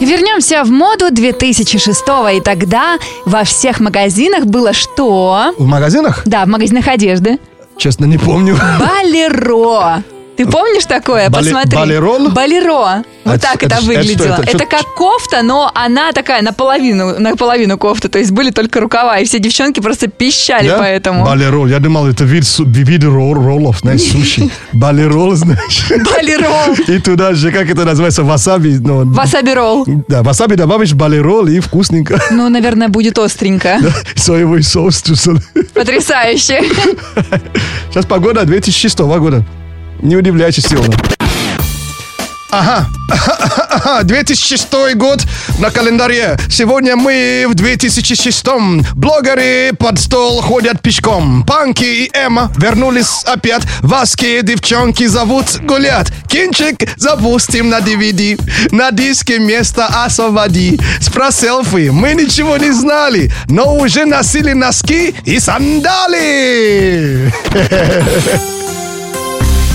[0.00, 2.02] Вернемся в моду 2006
[2.34, 5.54] и тогда во всех магазинах было что?
[5.56, 6.22] В магазинах?
[6.24, 7.38] Да, в магазинах одежды.
[7.76, 8.58] Честно, не помню.
[8.80, 10.02] Балеро.
[10.38, 11.28] Ты помнишь такое?
[11.28, 11.76] Бале- Посмотри.
[11.76, 12.32] балерон?
[12.32, 13.02] Балеро.
[13.24, 14.34] Вот А так это это, это выглядело.
[14.34, 14.42] это?
[14.42, 18.08] Это, Чё- как кофта, но она такая наполовину, наполовину кофта.
[18.08, 20.78] То есть были только рукава, и все девчонки просто пищали Да?
[20.78, 21.24] поэтому.
[21.24, 21.66] Балерол.
[21.66, 24.48] Я думал, это вид, вид ролл- роллов, знаешь, суши.
[24.72, 25.88] Балерол, знаешь.
[25.90, 26.74] Балерол.
[26.86, 28.78] И туда же, как это называется, васаби.
[28.80, 29.84] ну, Васаби ролл.
[30.08, 32.18] Да, васаби добавишь балерол и вкусненько.
[32.30, 33.78] Ну, наверное, будет остренько.
[34.14, 35.02] Соевый соус.
[35.74, 36.62] Потрясающе.
[37.90, 39.44] Сейчас погода 2006 года.
[40.00, 40.94] Не удивляйтесь сильно.
[42.50, 42.86] Ага,
[44.04, 45.20] 2006 год
[45.58, 46.38] на календаре.
[46.48, 48.46] Сегодня мы в 2006.
[48.94, 51.44] Блогеры под стол ходят пешком.
[51.44, 53.64] Панки и Эмма вернулись опять.
[53.80, 56.08] Васки девчонки зовут гулять.
[56.26, 58.40] Кинчик запустим на DVD.
[58.72, 60.80] На диске место освободи.
[61.12, 67.30] Про селфи мы ничего не знали, но уже носили носки и сандали.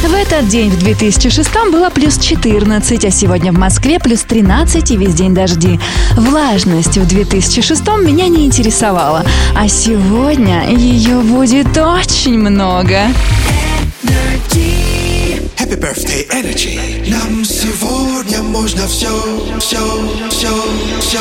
[0.03, 4.97] В этот день, в 2006 было плюс 14, а сегодня в Москве плюс 13 и
[4.97, 5.79] весь день дожди.
[6.17, 9.25] Влажность в 2006 меня не интересовала,
[9.55, 13.07] а сегодня ее будет очень много.
[15.57, 17.09] Happy birthday, Energy.
[17.09, 19.07] Нам сегодня можно все,
[19.59, 19.77] все,
[20.29, 20.49] все,
[20.99, 21.19] все,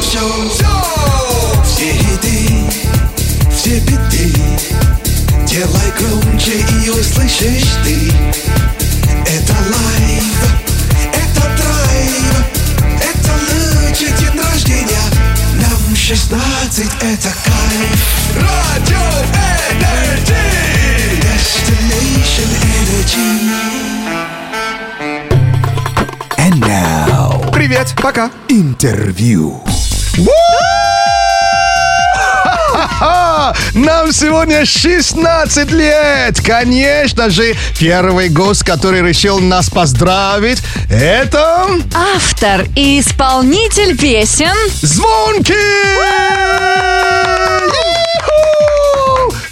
[0.00, 0.20] все,
[0.50, 0.66] все.
[1.64, 2.48] Все хиты,
[3.50, 5.01] все биты.
[5.46, 8.12] Делай громче и услышишь ты.
[9.26, 10.24] Это live,
[11.12, 12.34] это драйв,
[13.00, 13.32] это
[13.80, 15.06] лучший день рождения.
[15.54, 18.00] Нам 16, это кайф.
[18.36, 19.06] Радио
[19.70, 20.42] Energy.
[21.22, 23.30] Destination Energy.
[26.38, 28.30] And now, привет, пока.
[28.48, 29.62] Интервью.
[33.74, 36.40] Нам сегодня 16 лет!
[36.44, 41.66] Конечно же, первый гость, который решил нас поздравить, это...
[42.14, 45.54] Автор и исполнитель песен Звонки!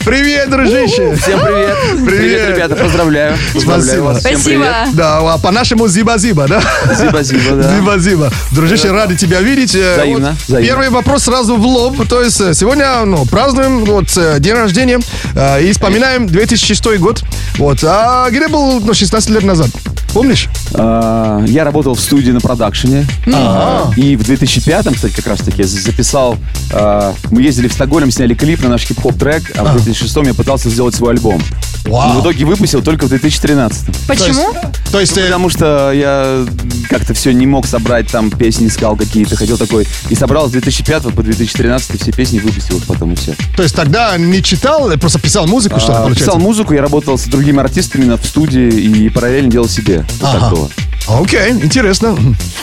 [0.05, 1.15] Привет, дружище!
[1.15, 1.77] Всем привет.
[2.07, 3.37] Привет, ребята, поздравляю.
[3.53, 4.03] Поздравляю Спасибо.
[4.05, 4.25] вас.
[4.25, 4.75] Всем привет.
[4.95, 6.63] Да, а по-нашему зиба-зиба, да?
[6.99, 7.77] Зиба-зиба, да.
[7.77, 8.31] Зиба-зиба.
[8.53, 9.75] Дружище, рады тебя видеть.
[9.75, 10.67] Э, Взаимно, вот взаимно.
[10.67, 12.09] Первый вопрос сразу в лоб.
[12.09, 15.01] То есть э, сегодня ну, празднуем вот, э, день рождения
[15.35, 17.23] э, и вспоминаем 2006 год.
[17.59, 17.85] Вот.
[17.85, 19.69] А где был ну, 16 лет назад?
[20.13, 20.49] Помнишь?
[20.75, 23.07] А, Я работал в студии на продакшене.
[23.33, 23.95] Ага.
[23.97, 26.37] И в 2005-м, кстати, как раз таки записал...
[26.73, 30.35] а, Мы ездили в Стокгольм, сняли клип на наш хип-хоп трек, а в 2006-м я
[30.35, 31.41] пытался сделать свой альбом.
[31.87, 32.13] Вау.
[32.15, 34.55] Но в итоге выпустил только в 2013 Почему?
[34.93, 36.45] То есть, э, Потому что я
[36.91, 39.87] как-то все не мог собрать, там песни искал какие-то, хотел такой.
[40.11, 43.35] И собрал с 2005 по 2013 все песни, выпустил их потом и все.
[43.57, 46.25] То есть тогда не читал, просто писал музыку, что ли, А, получается?
[46.27, 50.05] Писал музыку, я работал с другими артистами на- в студии и параллельно делал себе.
[50.21, 50.55] Вот так Ага.
[50.55, 50.71] было.
[51.19, 52.17] Окей, интересно.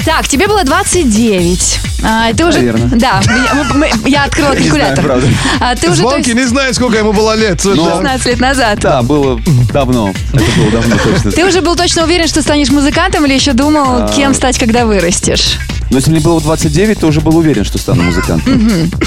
[0.06, 1.80] Так, тебе было 29.
[2.04, 2.60] А, ты уже...
[2.60, 2.90] Наверно.
[2.98, 5.04] Да, я, я открыла Не знаю, калькулятор.
[5.06, 5.28] правда.
[5.60, 7.60] А ты уже то Звонки есть, не знает, сколько ему было лет.
[7.60, 7.84] слушай.
[7.84, 8.80] 16 лет назад.
[8.80, 9.40] Да, было
[9.74, 10.14] давно.
[10.34, 11.32] Это было давно точно.
[11.32, 14.10] Ты уже был точно уверен, что станешь музыкантом или еще думал, А.
[14.16, 15.58] кем стать, когда вырастешь?
[15.90, 18.54] Но если мне было 29, то уже был уверен, что стану музыкантом.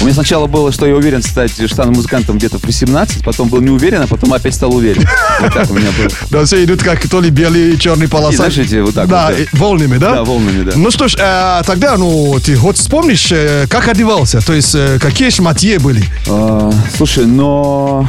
[0.01, 3.49] У меня сначала было, что я уверен стать, что стану музыкантом где-то в 18, потом
[3.49, 5.07] был не уверен, а потом опять стал уверен.
[5.39, 6.09] Вот так у меня было.
[6.29, 8.33] Да, все идут как то ли белые, черные полоса.
[8.33, 9.43] И знаешь, эти вот так да, вот, да.
[9.43, 10.15] и волнами, да?
[10.15, 10.71] Да, волнами, да.
[10.75, 14.41] Ну что ж, э, тогда, ну, ты хоть вспомнишь, э, как одевался?
[14.45, 16.03] То есть, э, какие шмотье были?
[16.29, 18.07] А, Слушай, но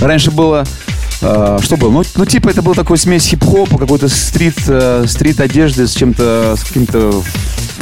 [0.00, 0.66] раньше было
[1.20, 1.90] а, что было?
[1.90, 6.54] Ну, ну, типа, это был такой смесь хип-хопа, какой-то street, э, street одежды с чем-то,
[6.56, 7.22] с какими-то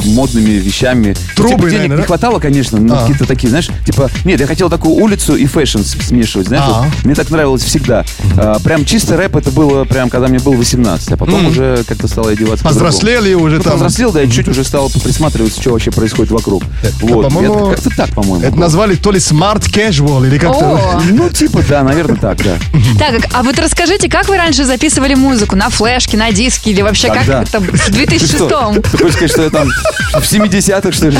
[0.05, 1.15] модными вещами.
[1.35, 2.07] Трубы, типа, денег наверное, не да?
[2.07, 3.01] хватало, конечно, но А.
[3.01, 6.81] какие-то такие, знаешь, типа, нет, я хотел такую улицу и fashion смешивать, знаешь, А.
[6.83, 7.05] вот.
[7.05, 8.05] мне так нравилось всегда.
[8.37, 12.07] А, прям чисто рэп это было прям, когда мне было 18, а потом уже как-то
[12.07, 12.63] стало одеваться.
[12.63, 13.71] Повзрослели уже Ну, там.
[13.73, 16.63] повзрослел, да, и чуть уже стал присматриваться, что вообще происходит вокруг.
[17.01, 18.41] Вот, по-моему, как-то так, по-моему.
[18.41, 18.61] Это было.
[18.61, 20.65] назвали то ли smart casual или как-то.
[20.65, 21.01] О.
[21.11, 22.57] Ну, типа, да, наверное, так, да.
[22.99, 25.55] Так, а вот расскажите, как вы раньше записывали музыку?
[25.55, 29.31] На флешке, на диске или вообще как это в Ты 2006 что, Ты хочешь сказать,
[29.31, 29.67] что я там
[30.13, 31.17] в 70-х, что ли?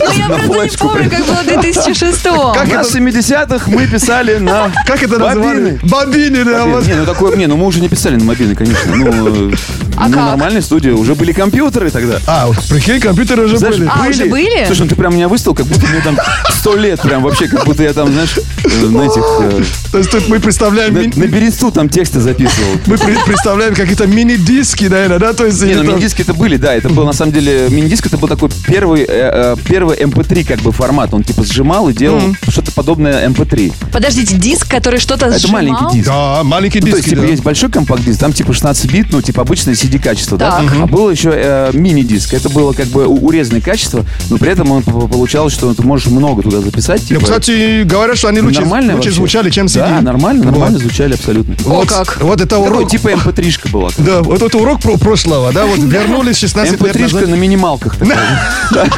[0.00, 2.82] Ну, я На просто не помню, как было в 2006 Как это?
[2.84, 5.78] В 70-х мы писали на Как это называли?
[5.80, 5.80] Бобины.
[5.82, 6.58] Бобины, да.
[6.60, 6.74] Бобины.
[6.74, 6.86] вот.
[6.86, 8.94] Не, ну такое, не, ну мы уже не писали на мобильный, конечно.
[8.94, 9.06] Ну,
[9.52, 9.54] э,
[9.96, 10.24] А ну, как?
[10.26, 12.18] нормальная студия, уже были компьютеры тогда.
[12.26, 13.90] А, прикинь, компьютеры уже Знаешь, были.
[13.92, 14.64] А, уже были?
[14.66, 16.18] Слушай, ну ты прям меня выставил, как будто мне там
[16.50, 19.22] сто лет, прям вообще, как будто я там, знаешь, э, на этих...
[19.40, 19.62] э,
[19.92, 22.68] То есть тут мы представляем, На, ми- на бересту там тексты записывал.
[22.86, 25.32] мы при- представляем какие-то мини-диски, наверное, да?
[25.32, 28.03] То есть Не, ну это- мини-диски это были, да, это был на самом деле, мини-диск
[28.06, 31.92] это был такой первый, э, э, первый MP3 как бы формат, он типа сжимал и
[31.92, 33.72] делал что-то подобное MP3.
[33.92, 35.62] Подождите, диск, который что-то Это сжимал?
[35.62, 36.08] маленький диск.
[36.08, 37.06] Да, маленький Ну, то диск.
[37.06, 40.50] есть, типа, есть большой компакт-диск, там типа 16 бит, ну, типа обычное CD-качество, да?
[40.60, 40.72] Так.
[40.82, 44.82] А было еще э, мини-диск, это было как бы урезанное качество, но при этом он
[44.82, 47.22] получалось, что ты можешь много туда записать, Ну, типа...
[47.24, 49.16] кстати, говорят, что они лучше, нормально лучше вообще.
[49.18, 49.88] звучали, чем CD.
[49.88, 50.82] Да, нормально, нормально Вот.
[50.82, 51.54] звучали абсолютно.
[51.64, 52.18] Вот, как.
[52.20, 52.90] Вот это Такой урок.
[52.90, 53.90] типа MP3-шка была.
[53.98, 57.28] Да, вот это урок про прошлого, да, вот вернулись 16 лет MP3-шка назад.
[57.28, 57.93] на минималках
[58.70, 58.90] такая.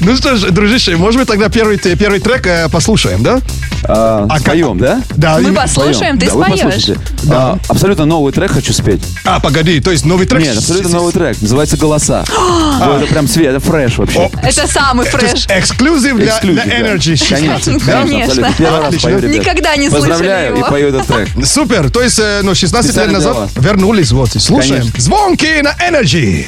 [0.00, 3.40] Ну что ж, дружище, может быть тогда первый, первый трек э, послушаем, да?
[3.86, 5.02] А, А Споем, да?
[5.16, 5.38] Да.
[5.40, 6.60] Мы послушаем, ты Да, споешь.
[6.62, 6.98] послушайте.
[7.30, 9.02] А, Абсолютно новый трек хочу спеть.
[9.24, 10.42] А, погоди, то есть новый трек?
[10.42, 11.40] Нет, абсолютно новый трек.
[11.40, 12.24] Называется «Голоса».
[12.76, 14.30] Ну, Это прям свет, это фреш вообще.
[14.42, 15.46] Это самый фреш.
[15.48, 16.88] эксклюзив для, Эксклюзив, для да.
[16.94, 18.90] Energy 16, Конечно, да?
[18.90, 19.26] Конечно.
[19.28, 20.66] Никогда не слышали Поздравляю его.
[20.66, 21.28] и пою этот трек.
[21.46, 24.84] Супер, то есть, э, ну, 16 лет назад вернулись, вот, слушаем.
[24.96, 26.46] Звонки на Energy.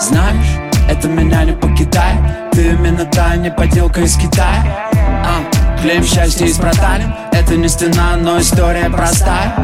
[0.00, 2.50] Знаешь, это меня не покидает.
[2.50, 4.90] Ты именно та не поделка из Китая.
[5.24, 9.54] А, Клеим счастье из проталин Это не стена, но история простая.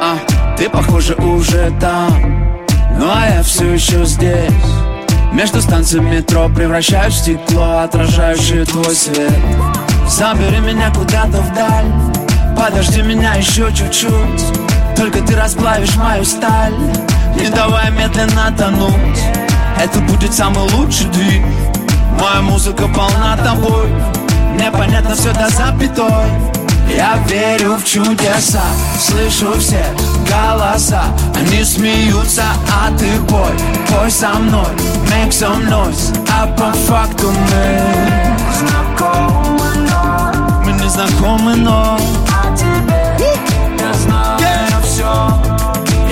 [0.00, 0.18] А,
[0.56, 2.58] Ты, похоже, уже там.
[2.96, 4.52] Ну а я все еще здесь.
[5.32, 9.32] Между станциями метро превращаю в стекло Отражающее твой свет
[10.08, 11.86] Забери меня куда-то вдаль.
[12.56, 14.44] Подожди меня еще чуть-чуть.
[14.96, 16.74] Только ты расплавишь мою сталь.
[17.36, 19.20] Не давай медленно тонуть.
[19.80, 21.44] Это будет самый лучший двиг.
[22.20, 23.88] Моя музыка полна тобой.
[24.54, 26.28] Мне понятно все до запятой.
[26.94, 28.62] Я верю в чудеса.
[28.98, 29.84] Слышу все
[30.28, 31.04] голоса.
[31.34, 33.52] Они смеются, а ты пой.
[33.88, 34.66] Пой со мной,
[35.10, 36.16] make some noise.
[36.30, 39.47] А по факту мы знакомы,
[40.98, 42.00] но Мы не мной
[43.78, 45.06] Я знаю все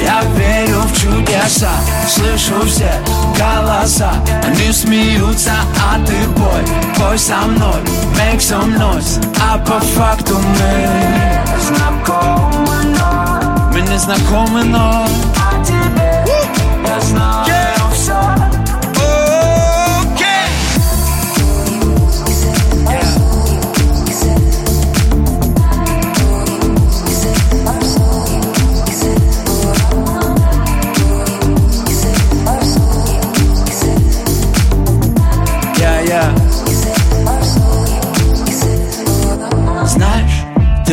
[0.01, 1.71] Я верю в чудеса
[2.09, 2.93] Слышу все
[3.37, 4.13] голоса.
[4.45, 6.65] Они смеются, а ты пой
[6.97, 7.83] Пой со мной,
[8.17, 9.21] make some noise.
[9.43, 16.23] А по факту мы знакомы, но Мы не знакомы, но О тебе
[16.87, 17.56] я знаю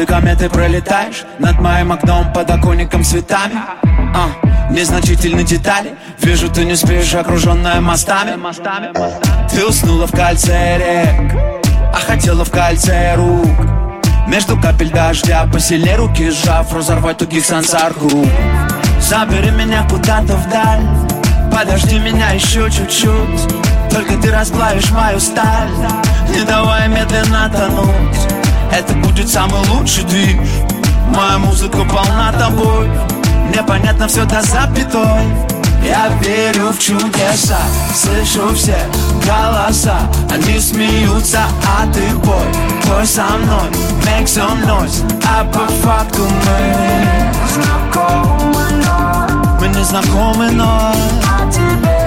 [0.05, 3.55] ты пролетаешь Над моим окном, подоконником цветами.
[4.15, 5.95] А, Незначительные детали.
[6.19, 8.37] Вижу, ты не спишь, окруженная мостами.
[9.49, 11.33] Ты уснула в кольце рек
[11.93, 13.47] А хотела в кольце рук.
[14.27, 17.93] Между капель дождя Посильнее руки сжав Разорвать тугих сансар
[18.99, 20.81] Забери меня куда-то вдаль
[21.51, 23.53] Подожди меня еще чуть-чуть.
[23.91, 25.69] Только ты расплавишь мою сталь
[26.29, 30.35] Не давай медленно тонуть Это будет самый лучший движ
[31.09, 32.89] Моя музыка полна тобой.
[33.47, 35.27] Мне понятно все до запятой.
[35.85, 37.59] Я верю в чудеса.
[37.93, 38.77] Слышу все
[39.23, 39.99] голоса.
[40.31, 42.47] Они смеются, а ты пой
[42.87, 43.69] Пой со мной,
[44.05, 45.03] make some noise.
[45.23, 50.93] А по факту мы знакомы, но Мы не знакомы, но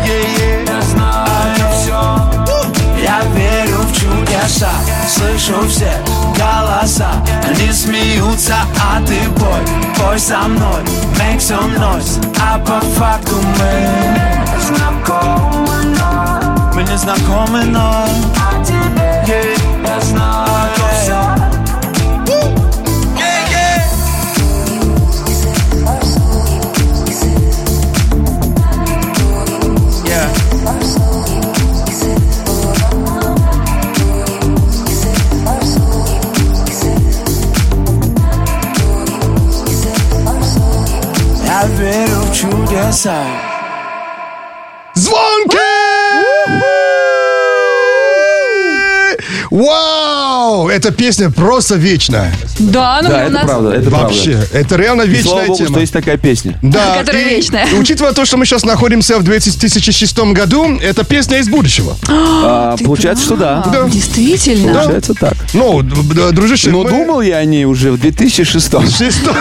[0.05, 0.36] Yeah, yeah.
[4.47, 4.71] Чудеса
[5.09, 5.93] Слышу все
[6.37, 7.09] голоса.
[7.45, 9.61] Они смеются, а ты пой
[9.99, 10.83] Пой со мной,
[11.19, 18.07] make some noise А по факту мы знакомы, но Мы не знакомы, но
[19.27, 20.76] Yeah, я знаю
[42.37, 43.25] чудеса.
[44.95, 45.57] Звонки!
[49.51, 49.96] Вау!
[50.77, 52.35] Эта песня просто вечная.
[52.59, 53.45] Да, ну Да, у это нас...
[53.45, 54.59] правда, это Вообще, правда.
[54.59, 55.71] это реально И вечная слава богу, тема.
[55.71, 56.59] что есть такая песня.
[56.61, 57.67] Да, Которая и- вечная.
[57.67, 61.97] и учитывая то, что мы сейчас находимся в 2006 году, это песня из будущего.
[62.49, 63.63] А, получается, что да.
[63.67, 64.73] А, Действительно.
[64.75, 65.35] Получается так.
[65.55, 68.67] Ну, дружище, Но мы- думал я о ней уже в 2006
[68.99, 69.35] Шесто-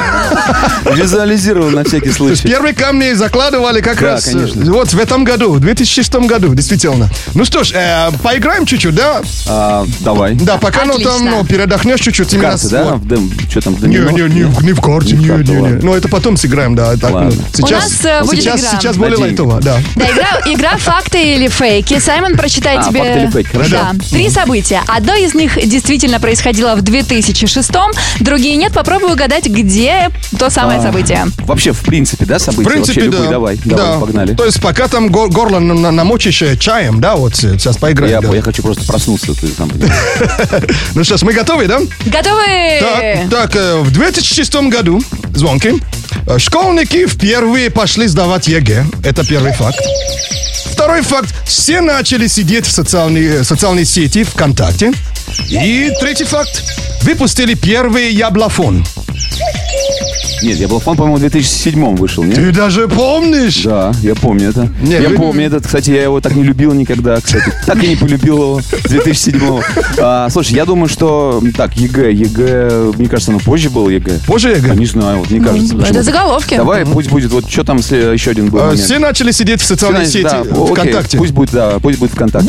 [0.96, 2.48] Визуализировал на всякий То есть случай.
[2.48, 4.72] первые камни закладывали как Да, раз э, конечно.
[4.74, 7.10] вот в этом году, в 2006 году, действительно.
[7.34, 9.22] Ну что ж, э, поиграем чуть-чуть, да?
[9.48, 10.36] А, давай.
[10.36, 12.34] Да, пока ну там Ну, передохнешь чуть-чуть.
[12.34, 12.84] именно Карты, да?
[12.96, 13.76] В Что там?
[13.76, 15.80] в Не, не, не, в- не в карте, Не в не, не, ладно.
[15.82, 16.94] Ну, это потом сыграем, да.
[17.02, 19.78] Ну, сейчас, э, будет сейчас, сейчас более лайтово, да.
[19.96, 20.06] Да,
[20.46, 22.00] игра, «Факты или фейки».
[22.00, 23.00] Саймон прочитает А, тебе...
[23.00, 23.72] факты или фейки, хорошо.
[23.72, 24.82] Да, три события.
[24.88, 27.72] Одно из них действительно происходило в 2006
[28.20, 28.74] другие нет.
[28.74, 31.26] Попробуй угадать, где то самое А, событие.
[31.46, 32.70] Вообще, в принципе, да, В события?
[32.70, 33.30] принципе, Вообще, любые, да.
[33.30, 33.60] давай.
[33.66, 33.76] да.
[33.78, 34.34] Давай, погнали.
[34.36, 37.78] То есть пока там го- горло на- на- намочишь э, чаем, да, вот э, сейчас
[37.78, 38.32] поиграем.
[38.34, 39.72] Я, хочу просто проснуться, ты сам.
[40.96, 41.80] Ну что ж, мы готовы, да?
[42.06, 42.80] Готовы?
[42.80, 45.02] Так, так, э, в 2006 году,
[45.34, 45.74] Звонкий,
[46.28, 48.86] э, школьники впервые пошли сдавать ЕГЭ.
[49.04, 49.80] Это первый факт.
[50.72, 51.34] Второй факт.
[51.46, 54.94] Все начали сидеть в социальной, э, социальной сети ВКонтакте.
[55.50, 56.64] И третий факт.
[57.04, 58.84] Выпустили первый яблофон.
[60.42, 62.36] Нет, яблофон, по-моему, в 2007 вышел, нет?
[62.36, 63.64] Ты даже помнишь?
[63.64, 64.70] Да, я помню это.
[64.82, 67.52] Не, я вы- помню этот, кстати, я его так не любил никогда, кстати.
[67.66, 69.62] Так и не полюбил его с 2007
[69.98, 71.42] а, Слушай, я думаю, что...
[71.56, 74.20] Так, ЕГЭ, ЕГЭ, мне кажется, оно позже было ЕГЭ.
[74.26, 74.72] Позже ЕГЭ?
[74.72, 75.78] А, не знаю, вот мне кажется.
[75.78, 76.56] это заголовки.
[76.56, 78.82] Давай, пусть будет, вот что там сле- еще один был Э, момент.
[78.82, 81.18] Все начали сидеть в социальной Все, сети да, окей, ВКонтакте.
[81.18, 82.48] Пусть будет, да, пусть будет ВКонтакте.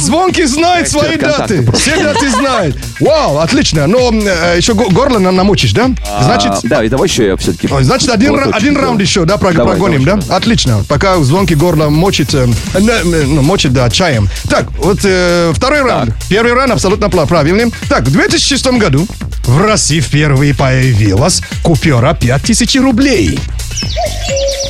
[0.00, 1.66] Звонки знает свои даты.
[1.72, 2.76] Все даты знает.
[3.00, 3.86] Вау, отлично.
[3.86, 5.90] Но э, еще го- горло нам намочишь, да?
[6.22, 7.68] Значит, А, да, и давай еще я все-таки...
[7.82, 10.18] Значит, один, ра- один раунд еще, да, прогоним, да?
[10.34, 10.84] Отлично.
[10.88, 14.28] Пока звонки горло мочит, э, э, ну, мочит, да, чаем.
[14.48, 16.14] Так, вот второй раунд.
[16.28, 17.72] Первый раунд абсолютно правильный.
[17.88, 19.06] Так, в 2006 году
[19.46, 23.38] в России впервые появилась купюра 5000 рублей.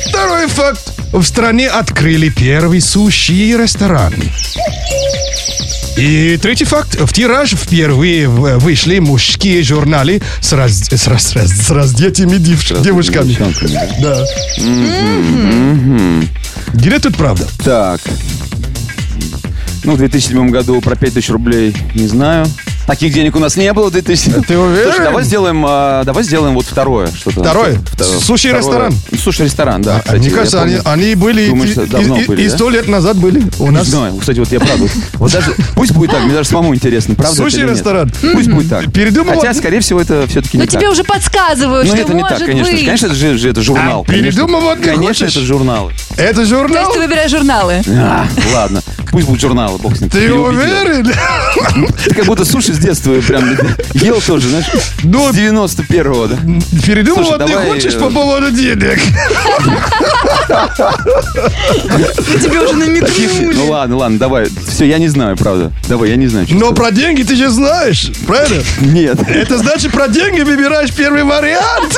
[0.09, 0.91] Второй факт.
[1.13, 4.13] В стране открыли первый суши-ресторан.
[5.97, 6.95] И третий факт.
[6.99, 12.81] В тираж впервые вышли мужские журналы с, раз, с, раз- с, раз- с раздетыми дев-
[12.81, 13.33] девушками.
[14.01, 14.23] Да.
[16.73, 17.47] Где тут правда?
[17.63, 18.01] Так.
[19.85, 22.45] Ну, в 2007 году про 5000 рублей не знаю.
[22.87, 24.29] Таких денег у нас не было в 2000.
[24.47, 24.91] Ты уверен?
[24.91, 27.41] Слушай, давай сделаем, а, давай сделаем вот второе что-то.
[27.41, 27.79] Второе?
[27.91, 28.19] Второе.
[28.19, 28.91] Суши-ресторан?
[28.91, 29.21] Второе.
[29.23, 29.95] Суши-ресторан, да.
[29.97, 32.55] А, кстати, Мне кажется, они, они были что давно и- были, и да?
[32.55, 33.85] сто лет назад были у нас.
[33.85, 34.87] Не знаю, кстати, вот я правда.
[35.15, 37.69] Вот даже, пусть будет так, мне даже самому интересно, правда это или нет?
[37.69, 38.11] Суши-ресторан.
[38.33, 38.91] Пусть будет так.
[38.93, 39.35] Передумала?
[39.35, 40.79] Хотя, скорее всего, это все-таки не Но так.
[40.79, 42.71] тебе уже подсказывают, Ну, что это не может так, конечно.
[42.71, 42.85] быть.
[42.85, 44.05] Конечно, это же, же это журнал.
[44.07, 45.37] А, передумывать не Конечно, хочешь?
[45.37, 45.91] это журналы.
[46.17, 46.83] Это То журнал?
[46.83, 47.81] есть ты выбираешь журналы.
[47.87, 48.81] А, ладно,
[49.11, 50.09] пусть будут журналы, бог с ним.
[50.11, 51.11] Ты уверен?
[52.03, 53.43] Ты как будто суши с детства прям
[53.93, 54.65] ел тоже, знаешь,
[55.03, 56.37] Ну, с 91-го, да?
[56.85, 58.99] Передумывать Слушай, не давай, хочешь э, по поводу денег?
[62.41, 63.53] Тебе уже намекнули.
[63.55, 64.47] Ну ладно, ладно, давай.
[64.67, 65.71] Все, я не знаю, правда.
[65.87, 66.47] Давай, я не знаю.
[66.51, 68.63] Но про деньги ты же знаешь, правильно?
[68.81, 69.19] Нет.
[69.27, 71.97] Это значит, про деньги выбираешь первый вариант.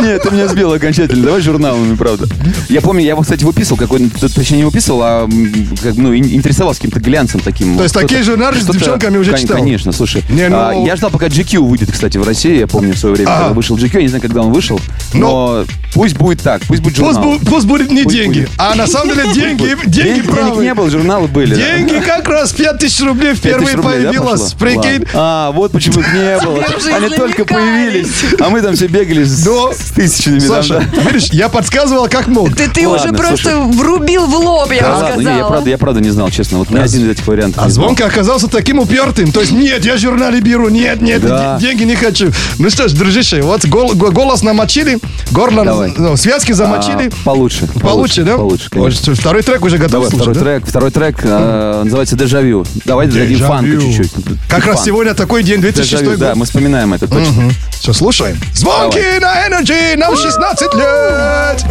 [0.00, 1.24] Нет, ты меня сбил окончательно.
[1.24, 2.26] Давай журналами, правда.
[2.68, 7.00] Я помню, я его, кстати, выписывал какой-то, точнее не выписывал, а ну, ин- интересовался каким-то
[7.00, 7.76] глянцем таким.
[7.76, 9.56] То есть такие журналы с девчонками уже читал?
[9.56, 10.11] Конечно, слушай.
[10.28, 12.58] Не, ну- а, я ждал, пока GQ выйдет, кстати, в России.
[12.58, 13.38] Я помню в свое время, Ага.
[13.40, 13.90] когда вышел GQ.
[13.96, 14.80] Я не знаю, когда он вышел.
[15.14, 17.34] Но пусть будет так, пусть будет Пусть, журнал.
[17.34, 18.50] бу- пусть будет не Пусть деньги, будет.
[18.58, 20.62] а на самом деле деньги, Денег- деньги Денег правы.
[20.64, 21.54] не было, журналы были.
[21.54, 21.60] да.
[21.76, 24.52] Деньги как раз 5000 рублей 5 впервые тысяч рублей, да, появилось.
[24.54, 25.04] Прикинь.
[25.14, 26.64] А, вот почему их не было.
[26.96, 28.08] Они только появились.
[28.40, 30.38] А мы там все бегали с, Но, тысячами.
[30.38, 32.54] Саша, видишь, я подсказывал как мог.
[32.56, 33.76] Ты, ты уже просто слушай.
[33.76, 35.48] врубил в лоб, я бы ладно, не, я сказала.
[35.48, 36.58] правда, я правда не знал, честно.
[36.58, 37.62] Вот ни один из этих вариантов.
[37.64, 39.32] А звонка оказался таким упертым.
[39.32, 41.56] То есть, нет, я журнале беру, нет, нет, Да.
[41.58, 42.30] де- деньги не хочу.
[42.58, 44.98] Ну что ж, дружище, вот гол- го- голос намочили,
[45.30, 45.94] горло, Давай.
[45.96, 47.06] ну, связки замочили.
[47.08, 47.66] А, получше.
[47.80, 48.36] Получше, да?
[48.36, 49.14] Получше, конечно.
[49.14, 50.58] второй трек уже готов Давай, слушать, второй да?
[50.60, 50.68] трек.
[50.68, 52.64] Второй трек э, называется «Дежавю».
[52.84, 54.12] Давай дадим фанка чуть-чуть.
[54.48, 56.36] Как раз сегодня такой день, 2006 Дежавю, да, год.
[56.36, 57.50] мы вспоминаем это точно.
[57.80, 58.38] Все, слушаем.
[58.54, 61.64] Звонки на Energy, нам 16 лет.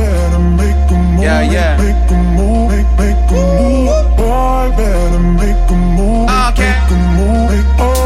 [1.22, 1.78] Yeah, yeah.
[6.52, 8.01] Okay.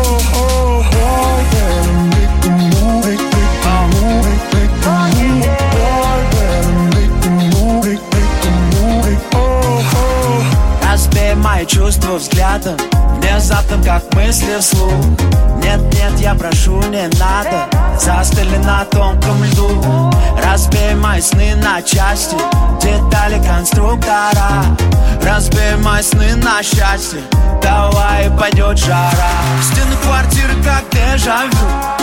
[11.68, 12.78] Чувства взглядом
[13.20, 14.94] Внезапным, как мысли вслух
[15.76, 17.68] Нет, нет, я прошу, не надо.
[18.00, 20.10] Застыли на тонком льду.
[20.42, 22.38] Разбей мои сны на части.
[22.82, 24.64] Детали конструктора.
[25.22, 27.20] Разбей мои сны на счастье.
[27.62, 29.32] Давай пойдет жара.
[29.62, 31.52] Стены квартиры как дежавю.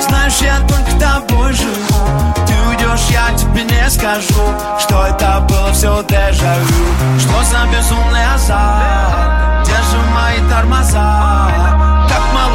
[0.07, 2.35] Знаешь, я только тобой живу.
[2.47, 7.19] Ты уйдешь, я тебе не скажу Что это было все дежавю.
[7.19, 9.63] Что за безумный азарт?
[9.65, 11.92] Где же мои тормоза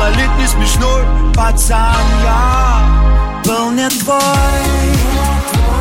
[0.07, 1.03] Как малолетний смешной
[1.35, 2.79] пацан я
[3.43, 4.21] Был не твой,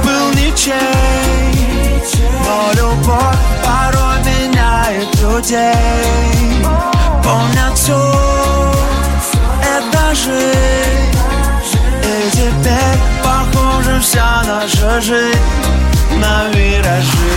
[0.03, 0.75] был ничей
[2.45, 6.65] Но любовь порой меняет людей
[7.23, 8.01] Помнят все
[9.63, 11.19] это жизнь
[12.03, 15.39] И теперь похожа вся наша жизнь
[16.21, 17.37] На виражи.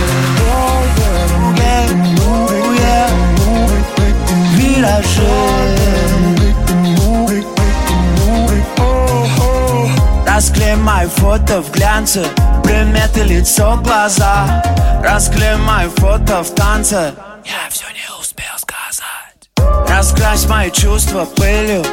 [4.56, 5.70] Виражи
[10.40, 12.24] Расклей мои фото в глянце
[12.64, 14.62] Приметы лицо, глаза.
[15.04, 17.12] Расклей мои фото в танце.
[17.44, 19.50] Я все не успел сказать.
[19.86, 21.84] Раскрась мои чувства пылью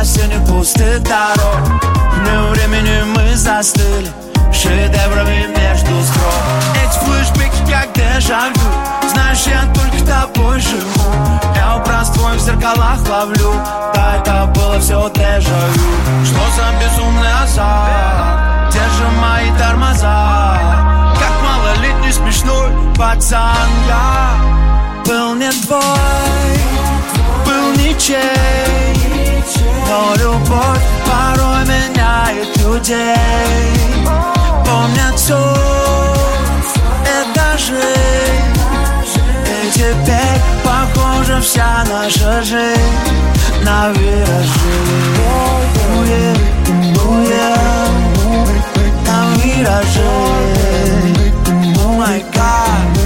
[0.00, 1.82] Осенью пустых дорог.
[2.20, 4.06] Днем времени мы застыли
[4.52, 6.34] Шедеврами между строк.
[6.80, 8.54] Эти флешбеки как дежавю
[9.10, 11.40] Знаешь, я только тобой живу.
[11.54, 13.52] Я образ твой в зеркалах ловлю.
[13.94, 15.82] Да, это было все дежавю.
[16.24, 18.70] Что за безумный азарт?
[18.70, 20.58] Где же мои тормоза?
[21.18, 24.58] Как малолетний смешной пацан я.
[25.06, 25.82] Был не твой,
[27.46, 28.18] был ничей.
[29.88, 33.16] Но любовь порой меняет людей.
[34.66, 35.54] Помнят все,
[37.58, 42.80] жизнь И теперь похожа вся наша жизнь
[43.64, 45.18] На виражи
[49.06, 50.08] На виражи
[51.76, 52.98] Oh my God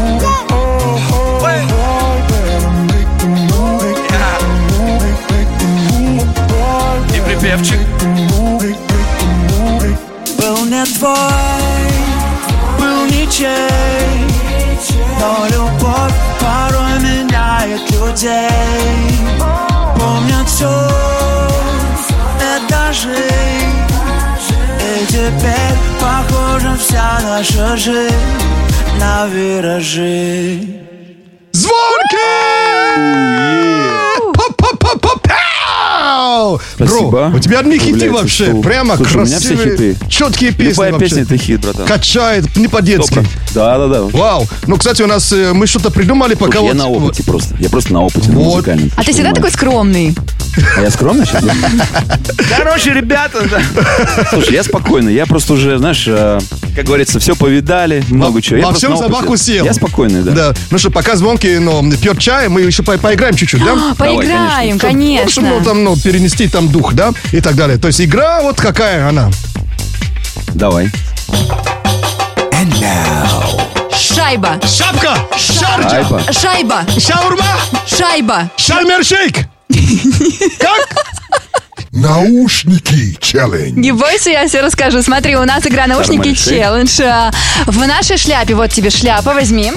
[26.02, 28.14] похожа вся наша жизнь
[28.98, 30.58] На виражи
[31.52, 32.32] Звонки!
[36.74, 37.10] Спасибо.
[37.10, 38.46] бро, у тебя одни хиты Появляется вообще.
[38.46, 38.62] шоу.
[38.62, 40.08] Прямо Слушай, у меня все красивые, хиты.
[40.10, 41.08] четкие песни Любая вообще.
[41.08, 41.86] песня это хит, братан.
[41.86, 43.24] Качает, не по-детски.
[43.54, 44.02] Да, да, да.
[44.04, 44.46] Вау.
[44.66, 46.92] Ну, кстати, у нас э, мы что-то придумали, пока Слушай, я вот...
[46.92, 47.54] на опыте просто.
[47.58, 48.44] Я просто на опыте на Вот.
[48.56, 48.90] музыкальном.
[48.96, 50.14] А ты всегда такой скромный?
[50.76, 51.44] А я скромный сейчас?
[52.56, 53.46] Короче, ребята.
[54.30, 55.14] Слушай, я спокойный.
[55.14, 56.40] Я просто уже, знаешь, э,
[56.76, 58.58] как говорится, все повидали, много чего.
[58.58, 59.64] Я Во всем собаку съел.
[59.64, 60.32] Я спокойный, да.
[60.32, 60.54] Да.
[60.70, 63.94] Ну что, пока звонки, но пьет чай, мы еще по- поиграем чуть-чуть, да?
[63.98, 65.30] Поиграем, Чтоб- конечно.
[65.30, 67.12] Чтобы ну, там, ну, перенести там дух, да?
[67.32, 67.78] И так далее.
[67.78, 69.30] То есть игра вот какая она.
[70.54, 70.90] Давай.
[73.96, 74.58] Шайба.
[74.66, 75.16] Шапка.
[75.36, 75.88] Шарджа.
[75.90, 76.22] Шайба.
[76.32, 76.84] Шайба.
[76.98, 77.56] Шаурма.
[77.86, 79.51] Шайба.
[79.72, 80.88] Шальмершейк.
[81.92, 83.72] Наушники челлендж.
[83.76, 85.02] Не бойся, я все расскажу.
[85.02, 87.00] Смотри, у нас игра наушники челлендж.
[87.02, 87.30] А,
[87.66, 89.72] В нашей шляпе, вот тебе шляпа, возьми.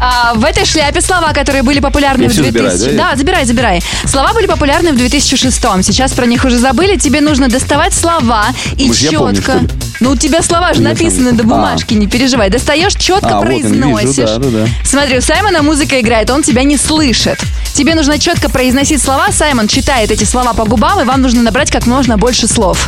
[0.00, 2.76] А, в этой шляпе слова, которые были популярны Я в всё 2000...
[2.76, 3.10] забираю, да?
[3.10, 3.82] Да, забирай, забирай.
[4.04, 6.96] Слова были популярны в 2006 Сейчас про них уже забыли.
[6.96, 8.46] Тебе нужно доставать слова
[8.76, 9.18] и я четко.
[9.18, 9.68] помню, что ли?
[10.00, 11.46] ну, у тебя слова же Я написаны сам- до А.
[11.46, 12.48] бумажки, не переживай.
[12.48, 14.16] Достаешь, четко А, вот он, вижу, произносишь.
[14.30, 14.66] да, да, да.
[14.84, 17.38] Смотри, у Саймона музыка играет, он тебя не слышит.
[17.74, 19.32] Тебе нужно четко произносить слова.
[19.32, 22.86] Саймон читает эти слова по губам, и вам нужно набрать как можно больше слов.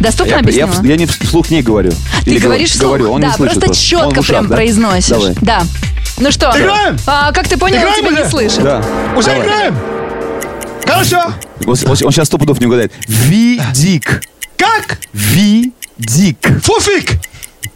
[0.00, 0.66] Доступно Я, я, объяснила?
[0.70, 1.90] в- я не вслух не говорю.
[2.24, 2.86] Ты Или говоришь вслух.
[2.88, 4.54] говорю, он да, не слышит просто четко Он ушах, прям да?
[4.56, 5.08] произносишь.
[5.10, 5.34] Давай.
[5.40, 5.62] Да.
[6.18, 6.96] Ну что, Играем?
[7.06, 8.22] а, как ты понял, он Играем тебя уже?
[8.24, 8.62] не слышит.
[8.62, 8.84] Да.
[9.16, 9.42] Уже Давай.
[9.46, 9.76] играем?
[10.86, 11.18] Хорошо.
[11.66, 12.92] Он, он- он сейчас сто пудов не угадает.
[13.08, 14.22] Видик.
[14.56, 14.98] Как?
[15.12, 16.38] Видик.
[16.62, 17.20] Фуфик.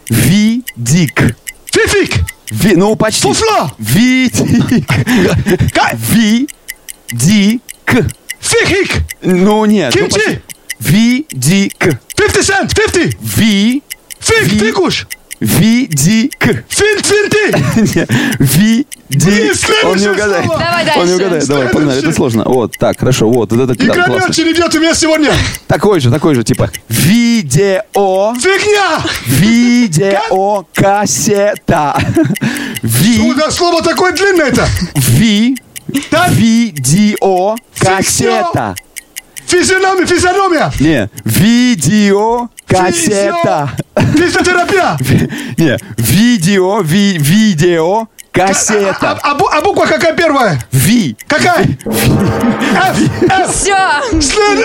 [0.09, 1.37] Видик.
[1.67, 2.21] Фифик.
[2.51, 3.23] Ви, ну, почти.
[3.23, 3.73] Фуфло.
[3.79, 4.87] Видик.
[5.73, 5.95] Как?
[5.95, 6.51] Видик.
[8.41, 9.03] Фихик.
[9.23, 9.95] Ну, нет.
[9.95, 10.15] ну, Кимчи.
[10.15, 10.41] почти.
[10.89, 11.79] Видик.
[12.17, 12.75] 50 цент.
[12.75, 13.17] 50.
[13.21, 13.83] Ви.
[14.21, 14.53] Фиг.
[14.53, 15.07] Ви- Фикуш.
[15.41, 16.39] Видик.
[16.69, 17.07] Финт.
[17.07, 18.07] Финты.
[18.39, 18.87] Видик.
[19.85, 20.47] Он не угадает.
[20.47, 21.15] Давай Он не дальше.
[21.15, 21.47] угадает.
[21.49, 21.99] Давай, погнали.
[21.99, 22.45] Это сложно.
[22.47, 23.29] Вот, так, хорошо.
[23.29, 24.31] Вот, вот это не классно.
[24.53, 25.33] идет у меня сегодня.
[25.67, 26.71] Такой же, такой же, типа.
[26.89, 28.35] Видео.
[28.35, 29.03] Фигня.
[29.27, 31.99] Видео кассета.
[32.83, 33.19] Ви.
[33.19, 34.69] Ну, да, слово такое длинное это.
[34.95, 35.57] Ви.
[36.11, 36.31] Так.
[36.31, 38.75] Видео кассета.
[39.53, 40.07] Физиономия.
[40.07, 40.71] Физиономия.
[40.81, 41.09] Не.
[41.25, 43.71] Видео кассета.
[44.17, 44.97] Физиотерапия.
[45.59, 45.77] Не.
[45.99, 46.83] Видео.
[46.83, 49.19] Ви, видео кассета.
[49.23, 50.59] а бу- а буква какая первая?
[50.73, 51.17] Ви.
[51.29, 51.67] Какая?
[53.53, 53.75] Все.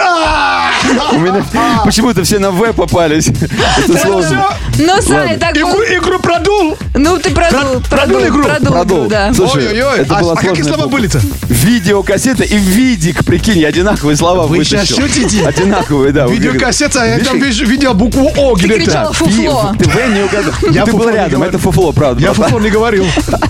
[0.02, 0.72] А!
[1.14, 1.44] У меня
[1.84, 3.28] почему-то все на В попались.
[3.28, 4.46] Это сложно.
[4.80, 6.78] Ну, Сай, так Игру, игру продул.
[6.94, 8.44] Ну, ты продул, Про- продул, игру?
[8.44, 9.08] продул, Продул.
[9.08, 9.34] да.
[9.34, 10.06] Слушай, Ой-ой-ой.
[10.10, 11.20] А, а какие слова были-то?
[11.50, 15.46] Видеокассета и видик, прикинь, одинаковые слова Вы сейчас шутите?
[15.46, 16.28] Одинаковые, да.
[16.28, 18.84] Видеокассета, а я там видел букву О Ты где-то.
[18.84, 19.76] кричала фуфло.
[19.80, 20.54] Ты В не угадал.
[20.72, 22.22] Я Ты был рядом, это фуфло, правда.
[22.22, 23.06] Я фуфло не говорил.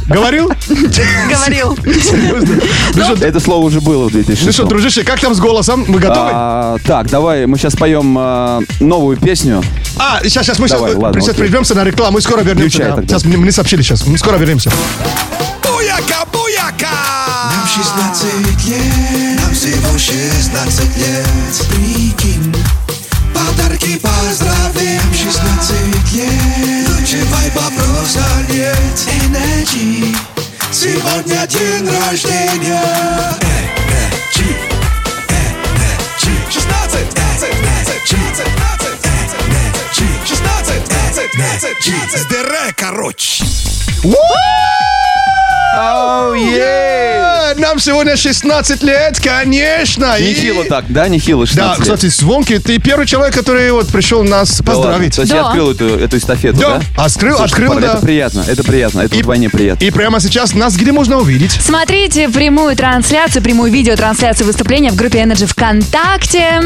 [0.08, 0.52] Говорил?
[1.30, 1.78] Говорил.
[2.96, 5.86] Ну что, Это слово уже было в 2006 ну что, дружище, как там с голосом?
[5.88, 6.30] Мы готовы?
[6.34, 9.62] А, Так, давай, мы сейчас поем а, новую песню.
[9.98, 12.96] А, сейчас, сейчас мы сейчас, прервемся на рекламу и скоро вернемся.
[13.02, 14.06] Сейчас мне сообщили сейчас.
[14.06, 14.72] Мы скоро вернемся.
[15.64, 16.88] Буяка, буяка!
[17.52, 21.28] Нам 16 лет, нам всего 16 лет
[21.70, 22.56] Прикинь,
[23.34, 28.76] подарки поздравим 16 лет, вайба просто нет
[29.08, 30.14] Energy,
[30.74, 32.84] сегодня день рождения
[33.40, 34.56] Energy,
[35.30, 37.56] Energy 16, 16,
[38.04, 38.48] 16, 16,
[40.26, 40.84] 16,
[41.32, 43.46] 16, 16 Здоровья, короче!
[45.78, 50.16] Оу, Э, Нам сегодня 16 лет, конечно.
[50.18, 51.96] и- Нехило так, да, нехило, 16 Да, лет.
[51.96, 54.84] кстати, Звонки, ты первый человек, который вот пришел нас Да ладно.
[54.92, 55.16] поздравить.
[55.16, 57.04] То есть я открыл эту, эту эстафету, Да, да?
[57.04, 57.94] открыл, Слушай, открыл, парни, да.
[57.94, 59.84] Это приятно, это приятно, это вдвойне приятно.
[59.86, 61.52] И прямо сейчас нас где можно увидеть?
[61.62, 66.62] Смотрите прямую трансляцию, прямую видеотрансляцию выступления в группе Energy ВКонтакте.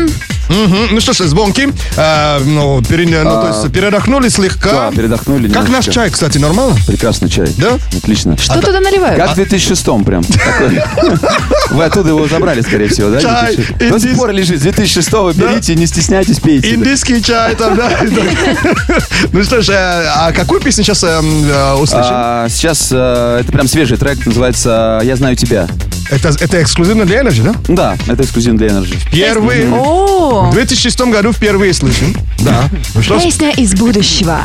[0.51, 0.87] Мгм.
[0.91, 1.69] Ну что ж, звонки.
[1.97, 4.71] А, ну, пере- ну, то есть передохнули слегка.
[4.71, 5.93] Да, передохнули Как наш немножечко.
[5.93, 6.75] чай, кстати, нормально?
[6.87, 7.47] Прекрасный чай.
[7.57, 7.77] Да?
[7.97, 8.37] Отлично.
[8.37, 9.17] Что туда наливают?
[9.17, 10.23] Как в 2006 прям.
[10.23, 10.81] Такой.
[11.71, 13.21] Вы оттуда его забрали, скорее всего, да?
[13.21, 13.91] Чай, 2006?
[13.91, 14.59] До сих пор лежит.
[14.59, 16.73] С 2006 берите, не стесняйтесь, пейте.
[16.75, 17.89] Индийский чай там, да.
[19.31, 22.11] Ну что ж, э, а какую песню сейчас э, э, услышим?
[22.13, 25.67] А, Сейчас это прям свежий трек, называется «Я знаю тебя».
[26.11, 27.55] Это, это эксклюзивно для Energy, да?
[27.69, 28.97] Да, это эксклюзивно для Energy.
[29.11, 29.71] Первый.
[29.71, 32.13] О, В 2006 году впервые слышим.
[32.39, 32.65] Да.
[32.93, 34.41] Ну песня из будущего.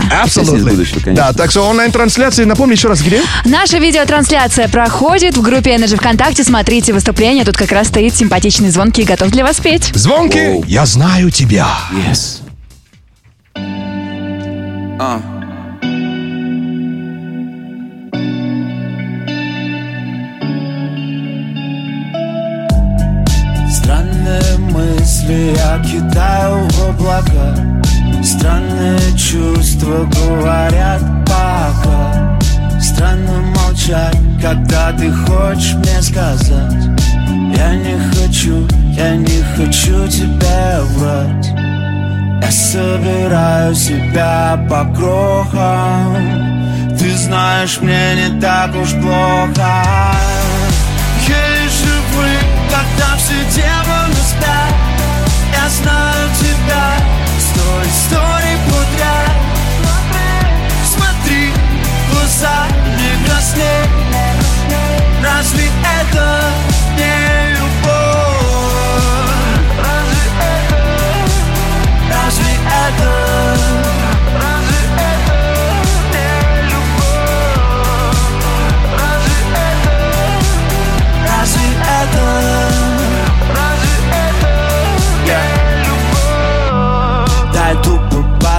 [1.02, 1.12] Конечно.
[1.12, 3.20] Да, так что онлайн-трансляция, напомни еще раз, где?
[3.44, 6.44] Наша видеотрансляция проходит в группе Energy ВКонтакте.
[6.44, 7.44] Смотрите выступление.
[7.44, 9.90] Тут как раз стоит симпатичный звонкий и готов для вас петь.
[9.93, 11.66] Звонки, я знаю тебя.
[11.93, 12.43] Yes.
[14.98, 15.20] А.
[25.27, 27.57] мысли я кидаю в облака.
[28.23, 32.39] Странные чувства говорят пока
[32.81, 36.97] Странно молчать, когда ты хочешь мне сказать.
[37.57, 38.66] Я не хочу,
[38.97, 41.47] я не хочу тебе врать
[42.43, 46.16] Я собираю себя по крохам.
[46.98, 49.85] Ты знаешь, мне не так уж плохо.
[51.27, 52.28] Еле живы,
[52.70, 54.86] когда все демоны спят
[55.68, 56.97] Знаю тебя,
[57.40, 59.32] сто историй подряд.
[60.84, 61.52] Смотри,
[62.12, 63.82] глаза не красней.
[65.24, 65.68] Разве
[66.01, 66.40] это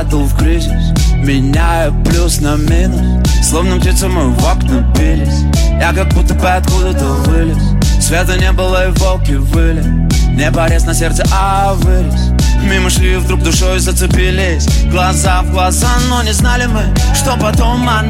[0.08, 3.28] падал в кризис Меняя плюс на минус.
[3.44, 5.44] Словно птицы мы в окна бились.
[5.80, 7.58] Я как будто бы откуда-то вылез.
[8.02, 9.84] Света не было и волки выли.
[10.32, 12.32] Не порез на сердце, а вырез.
[12.64, 14.68] Мимо шли, вдруг душой зацепились.
[14.92, 16.84] Глаза в глаза, но не знали мы
[17.16, 18.04] Что потом, а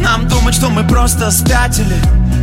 [0.00, 1.96] Нам думать, что мы просто спятили.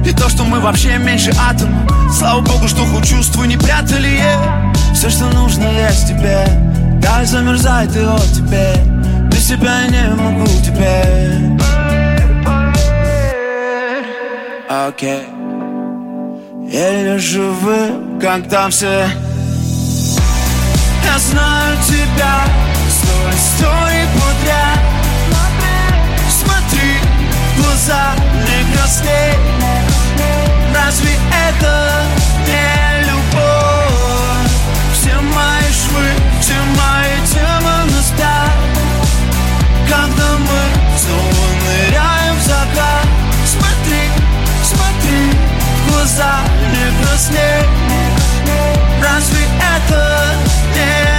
[0.05, 1.87] И то, что мы вообще меньше атома.
[2.17, 4.09] Слава богу, что хоть чувства не прятали.
[4.09, 4.73] Yeah.
[4.93, 6.45] Все, что нужно, есть тебе
[7.01, 8.83] Дай замерзай ты вот теперь
[9.31, 11.41] Без тебя я не могу теперь.
[14.69, 15.27] Окей.
[16.71, 17.91] Еле живы,
[18.21, 19.09] когда все.
[21.03, 22.43] Я знаю тебя.
[22.89, 24.79] Сто историй подряд.
[26.29, 26.91] Смотри,
[27.57, 28.13] глаза
[28.47, 29.33] не красней.
[30.73, 31.11] Разве
[31.49, 32.03] это
[32.47, 32.80] не
[37.31, 38.51] мои демоны спят
[39.87, 43.07] Когда мы снова ныряем в закат
[43.45, 44.09] Смотри,
[44.63, 45.31] смотри,
[45.85, 46.39] в глаза
[46.71, 47.65] не красней
[49.01, 49.45] Разве
[49.77, 50.35] это
[50.75, 51.10] не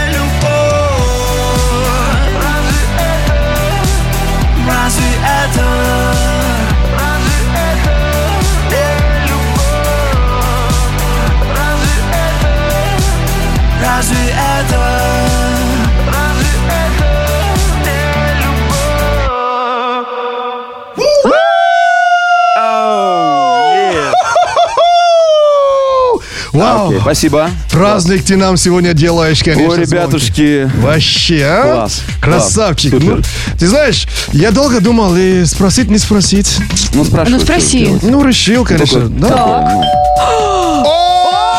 [27.03, 27.51] спасибо.
[27.71, 29.69] Праздник ты нам сегодня делаешь, конечно.
[29.75, 30.63] Ой, ребятушки.
[30.65, 30.81] Звонки.
[30.87, 31.63] Вообще, а?
[31.75, 32.91] Класс, Красавчик.
[32.93, 33.17] класс, супер.
[33.19, 36.57] Ну, ты знаешь, я долго думал, и спросить, не спросить.
[36.95, 37.39] Ну, спрашивай.
[37.39, 37.99] Ну, спроси.
[38.03, 39.01] Ну, решил, конечно.
[39.01, 39.83] Только- Да.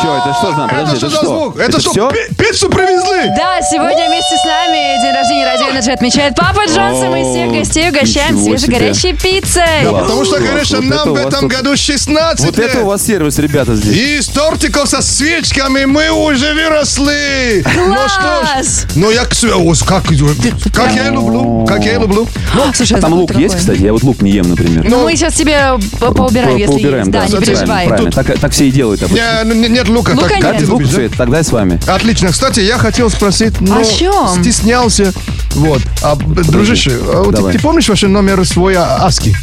[0.00, 0.68] Что, это что нам?
[0.68, 1.26] Подожди, Это что это за что?
[1.26, 1.58] звук?
[1.58, 2.10] Это что, все?
[2.10, 3.30] пи- пиццу привезли?
[3.38, 7.52] Да, сегодня вместе с нами день рождения Радио Energy отмечает Папа Джонс, и мы всех
[7.52, 8.58] гостей угощаем ничего себе.
[8.78, 9.62] свежегорячей пиццей.
[9.84, 10.48] Да, потому что, Класс.
[10.50, 12.70] конечно, Вот это нам у в вас этом тут- году 16 Вот лет.
[12.70, 13.96] это у вас сервис, ребята, здесь.
[13.96, 17.64] И из тортиков со свечками мы уже выросли.
[17.76, 20.04] Ну что ж, ну я к о, как,
[20.72, 22.26] как я и люблю, как я и люблю.
[22.54, 23.80] Ну, Слушай, А там лук есть, кстати?
[23.82, 24.84] Я вот лук не ем, например.
[24.88, 27.10] Ну, мы сейчас тебе по- поубираем, По- если поубираем, есть.
[27.10, 27.86] Да, не правильно, переживай.
[27.88, 29.44] Правильно, так, так все и делают обычно.
[29.44, 30.10] не- не- нет лука.
[30.12, 30.40] Лука так, нет.
[30.42, 31.16] как Как ты звук, любишь, да?
[31.16, 31.80] Тогда я с вами.
[31.86, 32.28] Отлично.
[32.30, 34.28] Кстати, я хотел спросить, но чем?
[34.40, 35.12] стеснялся.
[35.54, 35.80] Вот.
[36.02, 39.34] А, дружище, а ты, ты помнишь вообще номер свой а, Аски?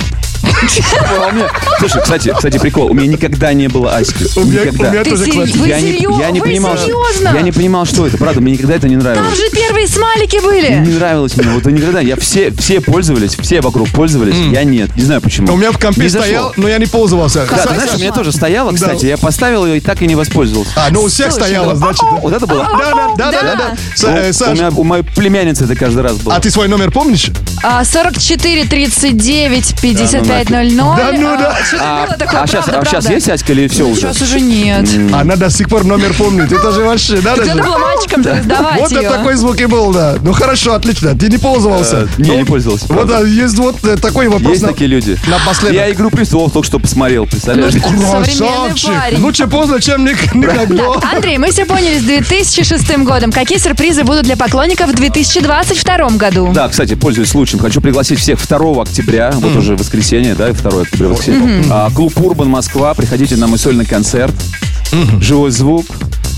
[1.80, 2.88] Слушай, кстати, кстати, прикол.
[2.92, 4.26] У меня никогда не было аськи.
[4.38, 4.88] У меня- Никогда.
[4.90, 5.58] у меня Ты тоже сери- классика.
[5.60, 6.92] Вы я не, я понимал, что-
[7.34, 8.18] я не понимал, что это.
[8.18, 9.38] Правда, мне никогда это не Там нравилось.
[9.38, 10.74] же первые смайлики были.
[10.86, 11.48] Не нравилось мне.
[11.50, 12.00] Вот никогда.
[12.00, 14.36] Я все, все пользовались, все вокруг пользовались.
[14.52, 14.96] Я нет.
[14.96, 15.54] Не знаю почему.
[15.54, 16.26] У меня в компе Не зашло.
[16.26, 17.46] стоял, но я не пользовался.
[17.50, 19.06] Да, ты знаешь, у меня тоже стояло, кстати.
[19.06, 20.72] Я поставил ее и так и не воспользовался.
[20.76, 22.02] А, ну у всех стояло, ну, значит.
[22.22, 22.64] Вот это было.
[22.78, 23.76] Да, да, да, да, да.
[23.96, 26.36] Са- э, У, Саш, меня, у моей племянницы это каждый раз было.
[26.36, 27.30] а ты свой номер помнишь?
[27.64, 30.96] А, 44 39 55 00.
[30.98, 31.56] Да ну да.
[31.66, 33.14] Что-то А, было такое, а сейчас, правда, а сейчас правда.
[33.14, 34.02] есть Аська или все уже?
[34.02, 34.88] Сейчас уже нет.
[35.14, 36.52] Она до сих пор номер помнит.
[36.52, 37.62] Это же вообще, надо Надо же.
[37.64, 40.16] было мальчикам же раздавать Вот это такой звук и был, да.
[40.22, 41.16] Ну хорошо, отлично.
[41.18, 42.02] Ты не пользовался.
[42.02, 44.52] Э, не, Ну, не пользовался, Вот да, есть вот э, такой вопрос.
[44.54, 45.18] Есть такие люди.
[45.28, 45.76] Напоследок.
[45.76, 47.74] Я «Игру престолов» только что посмотрел, представляешь?
[47.74, 48.90] Красавчик.
[48.90, 49.20] парень.
[49.22, 50.84] Лучше поздно, чем ник- никогда.
[51.14, 53.32] Андрей, мы все поняли с 2006 годом.
[53.32, 56.52] Какие сюрпризы будут для поклонников в 2022 году?
[56.54, 61.08] Да, кстати, пользуясь случаем, хочу пригласить всех 2 октября, вот уже воскресенье, да, 2 октября
[61.10, 61.64] воскресенье.
[61.96, 64.34] Клуб Urban Москва, приходите на мой сольный концерт,
[65.20, 65.86] живой звук,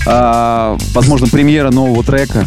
[0.06, 2.44] а, возможно, премьера нового трека.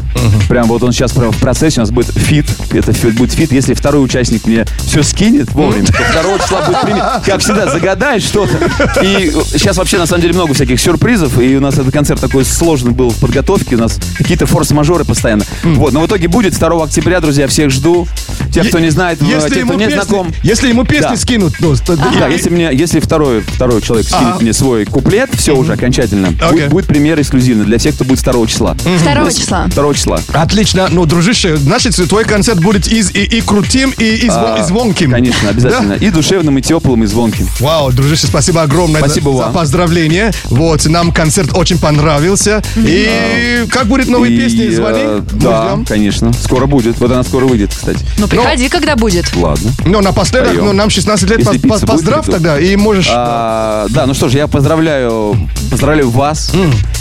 [0.49, 2.45] Прям вот он сейчас прям в процессе, у нас будет feat.
[2.71, 3.51] Это feat- будет feat.
[3.51, 7.21] Если второй участник мне все скинет вовремя, то второго числа будет премьера.
[7.25, 8.57] Как всегда, загадает что-то.
[9.03, 11.39] И сейчас вообще, на самом деле, много всяких сюрпризов.
[11.39, 13.75] И у нас этот концерт такой сложный был в подготовке.
[13.75, 15.43] У нас какие-то форс-мажоры постоянно.
[15.63, 18.07] Вот, но в итоге будет 2 октября, друзья, всех жду.
[18.53, 20.33] Те, кто не знает, Если те, кто не песни- знаком.
[20.43, 21.15] если ему песни Да.
[21.17, 24.37] скинут, ну, то- Да, если, мне, если второй, второй человек скинет Ага.
[24.41, 28.47] мне свой куплет, все уже окончательно, будет, будет премьера эксклюзивно для всех, кто будет 2
[28.47, 28.73] числа.
[28.75, 29.65] Второго То есть числа.
[29.67, 30.19] 2 числа.
[30.33, 30.87] Отлично.
[30.91, 34.63] Ну, дружище, значит, твой концерт будет из, и, и крутым, и, и, звон- А, и
[34.63, 35.11] звонким.
[35.11, 35.97] Конечно, обязательно.
[35.97, 36.05] Да?
[36.05, 37.47] И душевным, и теплым, и звонким.
[37.59, 39.53] Вау, дружище, спасибо огромное Спасибо за, вам.
[39.53, 40.31] за поздравление.
[40.45, 42.61] Вот, нам концерт очень понравился.
[42.75, 44.69] И как будет новые И, песни?
[44.69, 44.99] Звони.
[45.01, 45.85] э, да, ждем.
[45.85, 46.33] конечно.
[46.33, 46.99] Скоро будет.
[46.99, 47.99] Вот она скоро выйдет, кстати.
[48.17, 49.33] Ну, приходи, когда будет.
[49.35, 49.71] Ладно.
[49.85, 50.65] Ну, напоследок, Поем.
[50.65, 52.31] ну, нам 16 лет, Если будет, поздрав приду.
[52.33, 53.07] тогда, и можешь...
[53.11, 55.37] А, да, ну что ж, я поздравляю,
[55.71, 56.51] поздравляю вас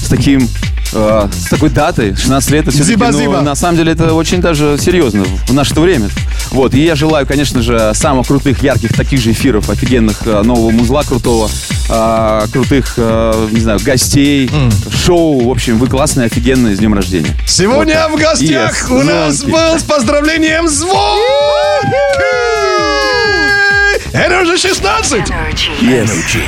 [0.05, 0.36] с таким
[0.93, 3.33] э, с такой датой, 16 лет, это все-таки, Зиба-зиба.
[3.39, 6.09] ну, на самом деле, это очень даже серьезно в наше время.
[6.51, 10.71] Вот, и я желаю, конечно же, самых крутых, ярких таких же эфиров, офигенных, э, нового
[10.71, 11.51] музла крутого,
[11.89, 14.51] э, крутых, э, не знаю, гостей,
[15.05, 17.35] шоу, в общем, вы классные, офигенные, с днем рождения.
[17.47, 19.53] Сегодня Вот в гостях Yes, у нас Звонкий.
[19.53, 21.19] был с поздравлением Звонкий.
[24.13, 25.21] Это уже 16.
[25.83, 26.43] Energy.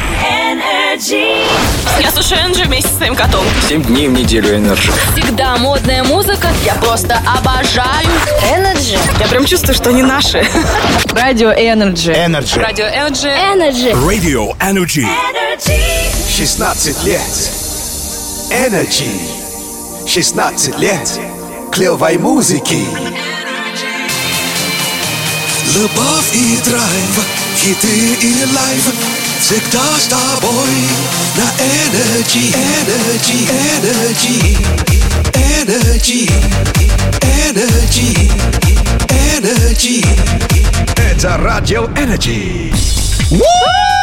[0.90, 3.44] Я слушаю Энджи вместе с своим котом.
[3.68, 4.90] Семь дней в неделю Energy.
[5.12, 6.48] Всегда модная музыка.
[6.64, 8.08] Я просто обожаю.
[8.56, 8.98] Energy.
[9.20, 10.42] Я прям чувствую, что они наши.
[11.12, 12.12] Радио Energy.
[12.12, 12.58] Energy.
[12.58, 13.28] Радио Energy.
[13.28, 13.90] Energy.
[13.90, 15.06] Radio Energy.
[16.34, 17.20] 16 лет.
[18.50, 19.10] Energy.
[20.06, 21.20] 16 лет.
[21.70, 22.78] Клевой музыки.
[25.74, 27.26] Любовь и драйв,
[27.57, 28.83] хиты или лайв,
[29.39, 30.73] всегда с тобой
[31.35, 33.49] на Energy, Energy,
[33.79, 34.57] Energy,
[35.33, 36.31] Energy,
[37.21, 38.31] Energy,
[39.37, 40.05] Energy.
[40.97, 42.73] Это радио Energy.
[43.29, 43.96] Ха-ха-ха!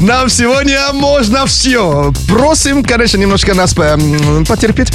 [0.00, 2.12] Нам сегодня можно все.
[2.28, 4.88] Просим, конечно, немножко нас м, потерпеть.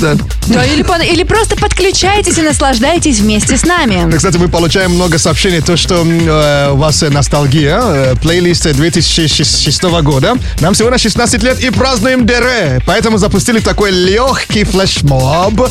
[0.00, 0.14] Да.
[0.46, 4.10] Да, или, или просто подключайтесь и наслаждайтесь вместе с нами.
[4.16, 9.82] Кстати, мы получаем много сообщений, то, что э, у вас э, ностальгия, э, плейлист 2006
[10.02, 10.34] года.
[10.60, 15.68] Нам сегодня 16 лет и празднуем Дере, поэтому запустили такой легкий флешмоб.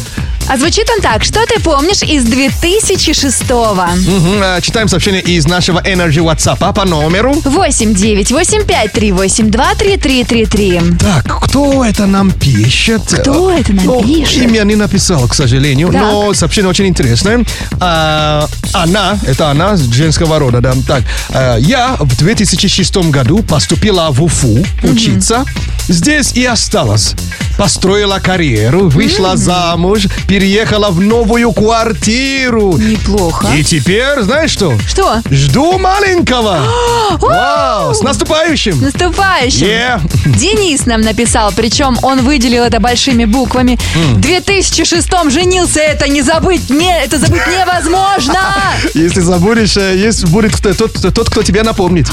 [0.50, 1.26] А звучит он так.
[1.26, 3.74] Что ты помнишь из 2006-го?
[3.76, 7.36] Мгм, э, Читаем сообщение из нашего Energy WhatsApp по номеру.
[7.50, 10.82] 8 9 8 5 3 8 2 3 3 3 3.
[11.00, 13.02] Так, кто это нам пишет?
[13.22, 14.44] Кто это нам Ну, пишет?
[14.44, 16.02] Имя не написал, к сожалению, Так.
[16.02, 17.46] но сообщение очень интересное.
[17.80, 20.74] А, она, это она, женского рода, да.
[20.88, 25.46] Так, а, я в 2006 году поступила в Уфу учиться.
[25.88, 27.14] Здесь и осталась.
[27.58, 32.78] Построила карьеру, вышла замуж, переехала в новую квартиру.
[32.78, 33.48] Неплохо.
[33.56, 34.78] И теперь, знаешь что?
[34.88, 35.22] Что?
[35.32, 36.60] Жду маленького.
[37.38, 38.82] Вау, с наступающим.
[38.82, 39.68] Наступающим.
[39.68, 40.02] Yeah.
[40.26, 43.78] Денис нам написал, причем он выделил это большими буквами.
[43.94, 48.40] В 2006 женился, это не забыть, не, это забыть невозможно.
[48.96, 52.08] Если забудешь, э, есть будет тот, тот, кто тебя напомнит.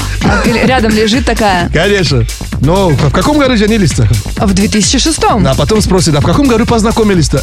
[0.45, 1.71] Рядом лежит такая.
[1.73, 2.23] Конечно.
[2.61, 4.07] Но в каком году женились-то?
[4.45, 7.41] В 2006 А потом спросит, а в каком году познакомились-то?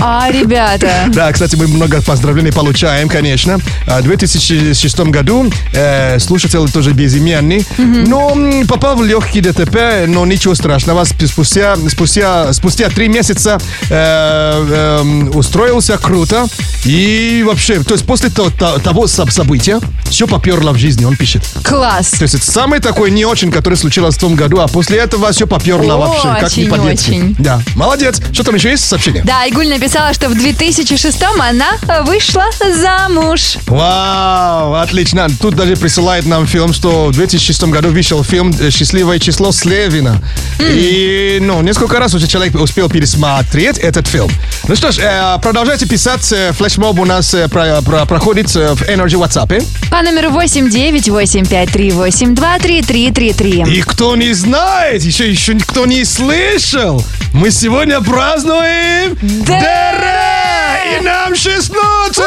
[0.00, 1.06] А, ребята.
[1.08, 3.58] Да, кстати, мы много поздравлений получаем, конечно.
[3.86, 8.36] А, В 2006 году э, слушатель тоже безымянный, но
[8.68, 11.04] попал в легкий ДТП, но ничего страшного.
[11.04, 13.58] Сп- Спустя, спустя, спустя три месяца
[13.90, 16.46] э, эм, устроился круто.
[16.84, 19.78] И вообще, то есть после то- то- того соб- события
[20.08, 21.42] все поперло в жизни, он пишет.
[21.62, 22.10] Класс.
[22.10, 25.30] То есть это самый такой не очень, который случилось в том году, а после этого
[25.32, 27.10] все поперло вообще, как не по-детски.
[27.10, 27.36] Очень-очень.
[27.38, 28.20] Да, молодец.
[28.32, 29.22] Что там еще есть сообщение?
[29.24, 31.68] Да, Игуль написала, что в 2006 она
[32.04, 32.44] вышла
[32.76, 33.56] замуж.
[33.66, 35.28] Вау, отлично.
[35.40, 40.20] Тут даже присылает нам фильм, что в 2006 году вышел фильм «Счастливое число Слевина».
[40.60, 44.28] И, ну, несколько раз уже человек успел пересмотреть этот фильм.
[44.66, 46.32] Ну что ж, э, продолжайте писать.
[46.32, 49.62] э, Флешмоб у нас э, про- про- проходит в Energy WhatsApp.
[49.90, 53.64] По номеру 8 9 8 5 3 8 2 3 3 3 3.
[53.68, 57.04] И кто не знает, еще, еще никто не слышал,
[57.34, 60.98] мы сегодня празднуем Дере!
[60.98, 62.24] И нам 16!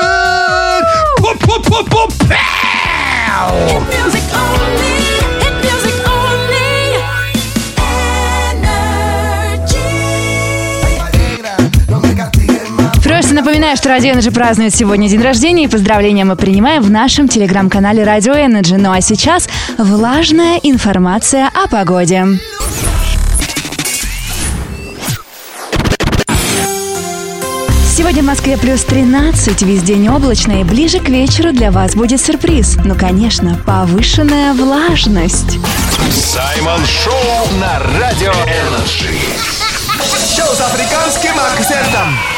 [1.17, 2.11] Пу-пу-пу-пу!
[13.51, 18.05] Напоминаю, что Радио Energy празднует сегодня день рождения, и поздравления мы принимаем в нашем телеграм-канале
[18.05, 18.77] Радио Energy.
[18.77, 22.25] Ну а сейчас влажная информация о погоде.
[27.93, 32.21] Сегодня в Москве плюс 13, весь день облачно, и ближе к вечеру для вас будет
[32.21, 32.77] сюрприз.
[32.85, 35.59] Ну, конечно, повышенная влажность.
[36.09, 39.11] Саймон Шоу на Радио Energy.
[40.37, 42.30] Шоу с африканским акцентом.